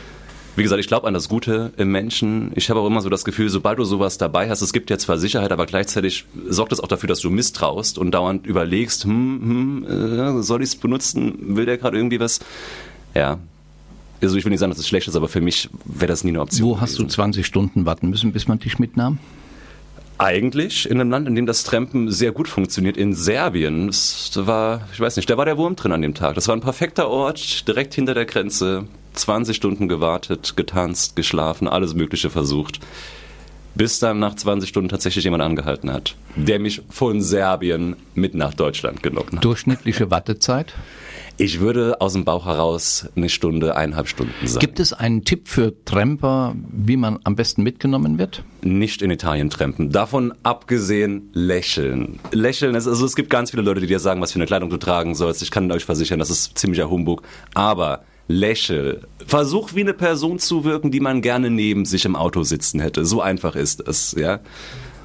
Wie 0.56 0.62
gesagt, 0.62 0.80
ich 0.80 0.86
glaube 0.86 1.06
an 1.06 1.12
das 1.12 1.28
Gute 1.28 1.72
im 1.76 1.92
Menschen. 1.92 2.52
Ich 2.54 2.70
habe 2.70 2.80
auch 2.80 2.86
immer 2.86 3.02
so 3.02 3.10
das 3.10 3.24
Gefühl, 3.24 3.50
sobald 3.50 3.78
du 3.78 3.84
sowas 3.84 4.16
dabei 4.16 4.48
hast, 4.48 4.62
es 4.62 4.72
gibt 4.72 4.88
ja 4.88 4.96
zwar 4.96 5.18
Sicherheit, 5.18 5.52
aber 5.52 5.66
gleichzeitig 5.66 6.24
sorgt 6.46 6.72
es 6.72 6.80
auch 6.80 6.88
dafür, 6.88 7.08
dass 7.08 7.20
du 7.20 7.28
misstraust 7.30 7.98
und 7.98 8.10
dauernd 8.10 8.46
überlegst, 8.46 9.04
hm, 9.04 9.84
hm, 9.86 10.38
äh, 10.38 10.42
soll 10.42 10.62
ich 10.62 10.70
es 10.70 10.76
benutzen? 10.76 11.56
Will 11.56 11.66
der 11.66 11.76
gerade 11.76 11.98
irgendwie 11.98 12.20
was? 12.20 12.40
Ja. 13.14 13.38
Also 14.22 14.36
ich 14.36 14.44
will 14.44 14.50
nicht 14.50 14.60
sagen, 14.60 14.70
dass 14.70 14.78
es 14.78 14.88
schlecht 14.88 15.08
ist, 15.08 15.16
aber 15.16 15.28
für 15.28 15.40
mich 15.40 15.68
wäre 15.84 16.06
das 16.06 16.22
nie 16.22 16.30
eine 16.30 16.40
Option. 16.40 16.70
Wo 16.70 16.80
hast 16.80 16.94
du 16.94 17.02
gewesen. 17.02 17.14
20 17.14 17.46
Stunden 17.46 17.86
warten 17.86 18.08
müssen, 18.08 18.32
bis 18.32 18.46
man 18.46 18.58
dich 18.58 18.78
mitnahm? 18.78 19.18
Eigentlich 20.18 20.88
in 20.88 21.00
einem 21.00 21.10
Land, 21.10 21.26
in 21.26 21.34
dem 21.34 21.46
das 21.46 21.64
Trampen 21.64 22.10
sehr 22.10 22.30
gut 22.30 22.46
funktioniert, 22.46 22.96
in 22.96 23.14
Serbien. 23.14 23.88
Das 23.88 24.30
war, 24.34 24.86
ich 24.92 25.00
weiß 25.00 25.16
nicht, 25.16 25.28
da 25.28 25.36
war 25.36 25.44
der 25.44 25.58
Wurm 25.58 25.74
drin 25.74 25.90
an 25.90 26.02
dem 26.02 26.14
Tag. 26.14 26.36
Das 26.36 26.46
war 26.46 26.54
ein 26.54 26.60
perfekter 26.60 27.08
Ort, 27.08 27.66
direkt 27.66 27.94
hinter 27.94 28.14
der 28.14 28.26
Grenze. 28.26 28.86
20 29.14 29.56
Stunden 29.56 29.88
gewartet, 29.88 30.56
getanzt, 30.56 31.16
geschlafen, 31.16 31.66
alles 31.68 31.94
Mögliche 31.94 32.30
versucht. 32.30 32.78
Bis 33.74 33.98
dann 33.98 34.18
nach 34.20 34.36
20 34.36 34.68
Stunden 34.68 34.88
tatsächlich 34.88 35.24
jemand 35.24 35.42
angehalten 35.42 35.92
hat, 35.92 36.14
der 36.36 36.58
mich 36.58 36.82
von 36.90 37.20
Serbien 37.22 37.96
mit 38.14 38.34
nach 38.34 38.54
Deutschland 38.54 39.02
genommen 39.02 39.32
hat. 39.36 39.44
Durchschnittliche 39.44 40.10
Wartezeit? 40.10 40.74
Ich 41.36 41.60
würde 41.60 42.00
aus 42.00 42.12
dem 42.12 42.24
Bauch 42.24 42.46
heraus 42.46 43.08
eine 43.16 43.28
Stunde, 43.28 43.76
eineinhalb 43.76 44.08
Stunden 44.08 44.46
sagen. 44.46 44.60
Gibt 44.60 44.80
es 44.80 44.92
einen 44.92 45.24
Tipp 45.24 45.48
für 45.48 45.72
Tramper, 45.84 46.54
wie 46.70 46.96
man 46.96 47.18
am 47.24 47.36
besten 47.36 47.62
mitgenommen 47.62 48.18
wird? 48.18 48.44
nicht 48.64 49.02
in 49.02 49.10
Italien 49.10 49.50
trampen. 49.50 49.90
Davon 49.90 50.32
abgesehen 50.42 51.30
lächeln. 51.32 52.20
Lächeln, 52.30 52.74
ist, 52.74 52.86
also 52.86 53.04
es 53.04 53.16
gibt 53.16 53.30
ganz 53.30 53.50
viele 53.50 53.62
Leute, 53.62 53.80
die 53.80 53.86
dir 53.86 53.98
sagen, 53.98 54.20
was 54.20 54.32
für 54.32 54.38
eine 54.38 54.46
Kleidung 54.46 54.70
du 54.70 54.76
tragen 54.76 55.14
sollst. 55.14 55.42
Ich 55.42 55.50
kann 55.50 55.70
euch 55.72 55.84
versichern, 55.84 56.18
das 56.18 56.30
ist 56.30 56.56
ziemlicher 56.58 56.88
Humbug. 56.90 57.22
Aber 57.54 58.04
lächel. 58.28 59.02
Versuch 59.26 59.74
wie 59.74 59.80
eine 59.80 59.94
Person 59.94 60.38
zu 60.38 60.64
wirken, 60.64 60.90
die 60.90 61.00
man 61.00 61.22
gerne 61.22 61.50
neben 61.50 61.84
sich 61.84 62.04
im 62.04 62.16
Auto 62.16 62.42
sitzen 62.42 62.80
hätte. 62.80 63.04
So 63.04 63.20
einfach 63.20 63.56
ist 63.56 63.86
es, 63.86 64.14
ja. 64.18 64.40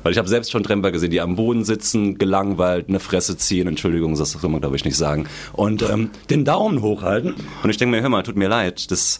Weil 0.07 0.13
ich 0.13 0.19
habe 0.19 0.29
selbst 0.29 0.53
schon 0.53 0.63
Tramper 0.63 0.91
gesehen, 0.91 1.11
die 1.11 1.19
am 1.19 1.35
Boden 1.35 1.65
sitzen, 1.65 2.17
gelangweilt, 2.17 2.87
eine 2.87 3.01
Fresse 3.01 3.35
ziehen, 3.35 3.67
Entschuldigung, 3.67 4.15
das 4.15 4.31
soll 4.31 4.49
man 4.49 4.61
glaube 4.61 4.77
ich 4.77 4.85
nicht 4.85 4.95
sagen, 4.95 5.27
und 5.51 5.81
ähm, 5.81 6.11
den 6.29 6.45
Daumen 6.45 6.81
hochhalten. 6.81 7.35
Und 7.61 7.69
ich 7.69 7.75
denke 7.75 7.93
mir, 7.93 8.01
hör 8.01 8.07
mal, 8.07 8.23
tut 8.23 8.37
mir 8.37 8.47
leid, 8.47 8.89
das 8.89 9.19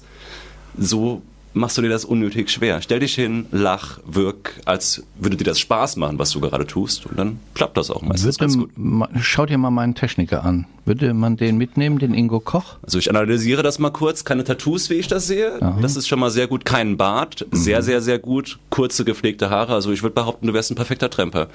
so 0.78 1.23
machst 1.54 1.78
du 1.78 1.82
dir 1.82 1.90
das 1.90 2.06
unnötig 2.06 2.50
schwer. 2.50 2.82
Stell 2.82 3.00
dich 3.00 3.16
hin, 3.16 3.46
lach, 3.52 4.00
wirk, 4.06 4.54
als 4.66 5.04
würde 5.20 5.38
dir 5.38 5.44
das 5.44 5.60
Spaß 5.60 5.96
machen, 5.96 6.20
was 6.20 6.32
du 6.32 6.40
gerade 6.40 6.68
tust. 6.68 7.06
Und 7.08 7.18
dann 7.18 7.40
klappt 7.56 7.78
das 7.78 7.90
auch 7.90 8.02
meistens 8.02 8.38
ganz 8.38 8.56
Würde, 8.56 8.68
gut. 8.68 8.78
ma- 8.78 9.10
schau 9.22 9.46
dir 9.46 9.58
mal 9.58 9.72
meinen 9.72 9.96
Techniker 9.96 10.44
an. 10.44 10.66
Würde 10.86 11.14
man 11.14 11.36
den 11.36 11.58
mitnehmen, 11.58 12.00
den 12.00 12.14
Ingo 12.14 12.40
Koch? 12.40 12.78
Also 12.84 12.98
ich 12.98 13.10
analysiere 13.10 13.62
das 13.64 13.78
mal 13.78 13.90
kurz. 13.90 14.24
Keine 14.24 14.44
Tattoos, 14.46 14.90
wie 14.90 14.94
ich 14.94 15.08
das 15.10 15.28
sehe. 15.28 15.60
Das 15.82 15.98
ist 15.98 16.08
schon 16.08 16.20
mal 16.20 16.30
sehr 16.32 16.48
gut. 16.48 16.64
Keinen 16.64 16.96
Bart. 16.96 17.46
Sehr, 17.52 17.82
sehr, 17.82 18.02
sehr 18.02 18.20
gut. 18.20 18.58
Kurze, 18.70 19.04
gepflegte 19.04 19.50
Haare. 19.50 19.74
Also 19.74 19.92
ich 19.92 20.02
würde 20.02 20.14
behaupten, 20.16 20.48
du 20.48 20.54
wärst 20.54 20.72
ein 20.72 20.76
perfekter 20.76 21.10
Tramper. 21.10 21.50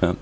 Ja. 0.00 0.14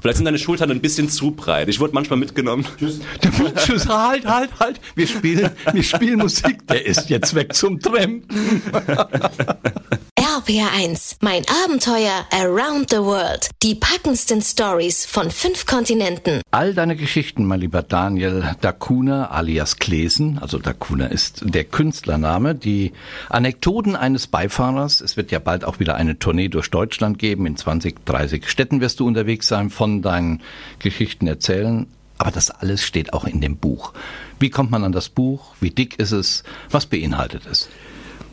Vielleicht 0.00 0.16
sind 0.16 0.24
deine 0.26 0.38
Schultern 0.38 0.70
ein 0.70 0.80
bisschen 0.80 1.08
zu 1.10 1.32
breit. 1.32 1.68
Ich 1.68 1.80
wurde 1.80 1.92
manchmal 1.92 2.18
mitgenommen. 2.20 2.64
Tschüss, 3.56 3.88
halt, 3.88 4.24
halt, 4.26 4.50
halt. 4.60 4.80
Wir 4.94 5.06
spielen, 5.08 5.50
wir 5.72 5.82
spielen 5.82 6.20
Musik. 6.20 6.66
Der 6.68 6.86
ist 6.86 7.10
jetzt 7.10 7.34
weg 7.34 7.52
zum 7.52 7.80
Trampen. 7.80 8.22
RPR1, 10.18 11.16
mein 11.20 11.42
Abenteuer 11.64 12.24
around 12.32 12.90
the 12.90 12.98
world. 12.98 13.50
Die 13.62 13.74
packendsten 13.74 14.40
Stories 14.40 15.04
von 15.04 15.30
fünf 15.30 15.66
Kontinenten. 15.66 16.42
All 16.50 16.74
deine 16.74 16.96
Geschichten, 16.96 17.44
mein 17.44 17.60
lieber 17.60 17.82
Daniel 17.82 18.54
Dacuna 18.60 19.30
alias 19.30 19.78
Klesen, 19.78 20.38
also 20.38 20.58
Dacuna 20.58 21.06
ist 21.06 21.42
der 21.44 21.64
Künstlername, 21.64 22.54
die 22.54 22.92
Anekdoten 23.28 23.96
eines 23.96 24.26
Beifahrers, 24.26 25.00
es 25.00 25.16
wird 25.16 25.32
ja 25.32 25.38
bald 25.38 25.64
auch 25.64 25.80
wieder 25.80 25.96
eine 25.96 26.18
Tournee 26.18 26.48
durch 26.48 26.70
Deutschland 26.70 27.18
geben, 27.18 27.46
in 27.46 27.56
20, 27.56 28.04
30 28.04 28.48
Städten 28.48 28.80
wirst 28.80 29.00
du 29.00 29.06
unterwegs 29.06 29.48
sein, 29.48 29.70
von 29.70 30.02
deinen 30.02 30.42
Geschichten 30.78 31.26
erzählen, 31.26 31.86
aber 32.16 32.30
das 32.30 32.50
alles 32.50 32.82
steht 32.82 33.12
auch 33.12 33.24
in 33.24 33.40
dem 33.40 33.56
Buch. 33.56 33.92
Wie 34.38 34.50
kommt 34.50 34.70
man 34.70 34.84
an 34.84 34.92
das 34.92 35.08
Buch? 35.08 35.54
Wie 35.60 35.70
dick 35.70 35.98
ist 35.98 36.12
es? 36.12 36.44
Was 36.70 36.86
beinhaltet 36.86 37.46
es? 37.50 37.68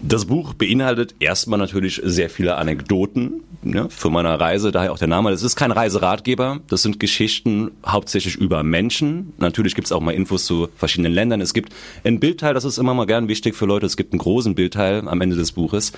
Das 0.02 0.26
Buch 0.26 0.54
beinhaltet 0.54 1.16
erstmal 1.20 1.58
natürlich 1.58 2.02
sehr 2.04 2.30
viele 2.30 2.58
Anekdoten 2.58 3.44
ne, 3.64 3.90
für 3.90 4.10
meine 4.10 4.40
Reise, 4.40 4.72
daher 4.72 4.92
auch 4.92 5.00
der 5.00 5.08
Name. 5.08 5.32
Es 5.32 5.42
ist 5.42 5.56
kein 5.56 5.72
Reiseratgeber, 5.72 6.60
das 6.68 6.84
sind 6.84 7.00
Geschichten 7.00 7.72
hauptsächlich 7.86 8.36
über 8.36 8.64
Menschen. 8.64 9.34
Natürlich 9.38 9.74
gibt 9.74 9.86
es 9.88 9.92
auch 9.92 10.02
mal 10.02 10.12
Infos 10.12 10.46
zu 10.46 10.70
verschiedenen 10.76 11.14
Ländern. 11.14 11.42
Es 11.42 11.54
gibt 11.54 11.74
ein 12.04 12.20
Bildteil, 12.20 12.54
das 12.54 12.66
ist 12.66 12.78
immer 12.78 12.94
mal 12.94 13.06
gern 13.06 13.28
wichtig 13.28 13.56
für 13.56 13.66
Leute. 13.66 13.86
Es 13.86 13.98
gibt 13.98 14.14
einen 14.14 14.20
großen 14.20 14.54
Bildteil 14.54 15.08
am 15.08 15.22
Ende 15.22 15.36
des 15.36 15.54
Buches. 15.54 15.92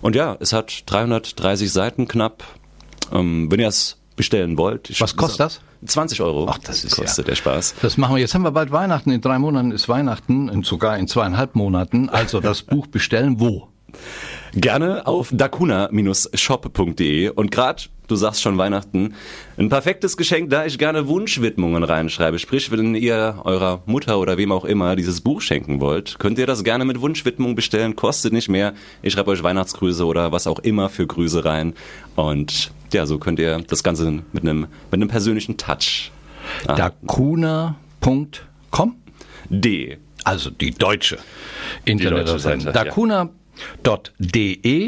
Und 0.00 0.16
ja, 0.16 0.36
es 0.40 0.52
hat 0.52 0.84
330 0.86 1.70
Seiten 1.70 2.08
knapp. 2.08 2.44
Ähm, 3.12 3.50
wenn 3.50 3.60
ihr 3.60 3.68
es 3.68 4.01
bestellen 4.16 4.58
wollt. 4.58 5.00
Was 5.00 5.16
kostet 5.16 5.40
das? 5.40 5.60
20 5.84 6.20
Euro. 6.20 6.46
Ach, 6.48 6.58
das 6.58 6.84
ist 6.84 6.96
kostet 6.96 7.26
ja. 7.26 7.30
der 7.30 7.36
Spaß. 7.36 7.74
Das 7.82 7.96
machen 7.96 8.14
wir. 8.14 8.20
Jetzt 8.20 8.34
haben 8.34 8.42
wir 8.42 8.52
bald 8.52 8.70
Weihnachten. 8.70 9.10
In 9.10 9.20
drei 9.20 9.38
Monaten 9.38 9.72
ist 9.72 9.88
Weihnachten, 9.88 10.48
und 10.48 10.64
sogar 10.66 10.98
in 10.98 11.08
zweieinhalb 11.08 11.54
Monaten. 11.54 12.08
Also 12.08 12.40
das 12.40 12.62
Buch 12.64 12.86
bestellen. 12.86 13.40
Wo? 13.40 13.68
Gerne 14.54 15.06
auf 15.06 15.30
dakuna-shop.de 15.32 17.30
und 17.30 17.50
gerade, 17.50 17.84
du 18.06 18.16
sagst 18.16 18.42
schon 18.42 18.58
Weihnachten, 18.58 19.14
ein 19.56 19.70
perfektes 19.70 20.18
Geschenk, 20.18 20.50
da 20.50 20.66
ich 20.66 20.78
gerne 20.78 21.08
Wunschwidmungen 21.08 21.82
reinschreibe. 21.82 22.38
Sprich, 22.38 22.70
wenn 22.70 22.94
ihr 22.94 23.40
eurer 23.44 23.82
Mutter 23.86 24.18
oder 24.18 24.36
wem 24.36 24.52
auch 24.52 24.66
immer 24.66 24.94
dieses 24.94 25.22
Buch 25.22 25.40
schenken 25.40 25.80
wollt, 25.80 26.18
könnt 26.18 26.38
ihr 26.38 26.46
das 26.46 26.64
gerne 26.64 26.84
mit 26.84 27.00
Wunschwidmung 27.00 27.54
bestellen, 27.54 27.96
kostet 27.96 28.34
nicht 28.34 28.50
mehr. 28.50 28.74
Ich 29.00 29.14
schreibe 29.14 29.30
euch 29.30 29.42
Weihnachtsgrüße 29.42 30.04
oder 30.04 30.32
was 30.32 30.46
auch 30.46 30.58
immer 30.58 30.90
für 30.90 31.06
Grüße 31.06 31.46
rein 31.46 31.72
und 32.14 32.72
ja, 32.92 33.06
so 33.06 33.18
könnt 33.18 33.38
ihr 33.38 33.60
das 33.60 33.82
Ganze 33.82 34.10
mit 34.32 34.42
einem, 34.42 34.66
mit 34.90 34.94
einem 34.94 35.08
persönlichen 35.08 35.56
Touch. 35.56 36.10
Dakuna.com? 36.66 38.96
D. 39.48 39.98
Also 40.24 40.50
die 40.50 40.70
deutsche 40.70 41.18
Internetseite. 41.84 42.38
Seite, 42.38 42.64
ja. 42.66 42.72
Dakuna.de, 42.72 43.30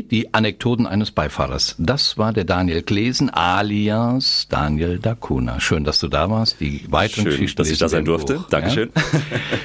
die 0.03 0.35
Anekdoten 0.35 0.87
eines 0.87 1.11
Beifahrers. 1.11 1.75
Das 1.79 2.19
war 2.19 2.33
der 2.33 2.45
Daniel 2.45 2.83
Glesen 2.83 3.31
alias 3.31 4.47
Daniel 4.49 4.99
Dakuna. 4.99 5.61
Schön, 5.61 5.85
dass 5.85 5.99
du 5.99 6.09
da 6.09 6.31
warst. 6.31 6.61
Die 6.61 6.85
weiteren 6.89 7.33
Schön, 7.33 7.51
dass 7.57 7.69
ich 7.69 7.79
da 7.79 7.89
sein 7.89 8.05
durfte. 8.05 8.37
Buch, 8.37 8.49
Dankeschön. 8.49 8.91
Ja? 8.95 9.03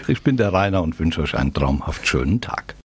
Ich 0.07 0.23
bin 0.23 0.37
der 0.37 0.51
Rainer 0.51 0.81
und 0.81 0.99
wünsche 0.99 1.21
euch 1.21 1.35
einen 1.35 1.53
traumhaft 1.53 2.07
schönen 2.07 2.41
Tag. 2.41 2.75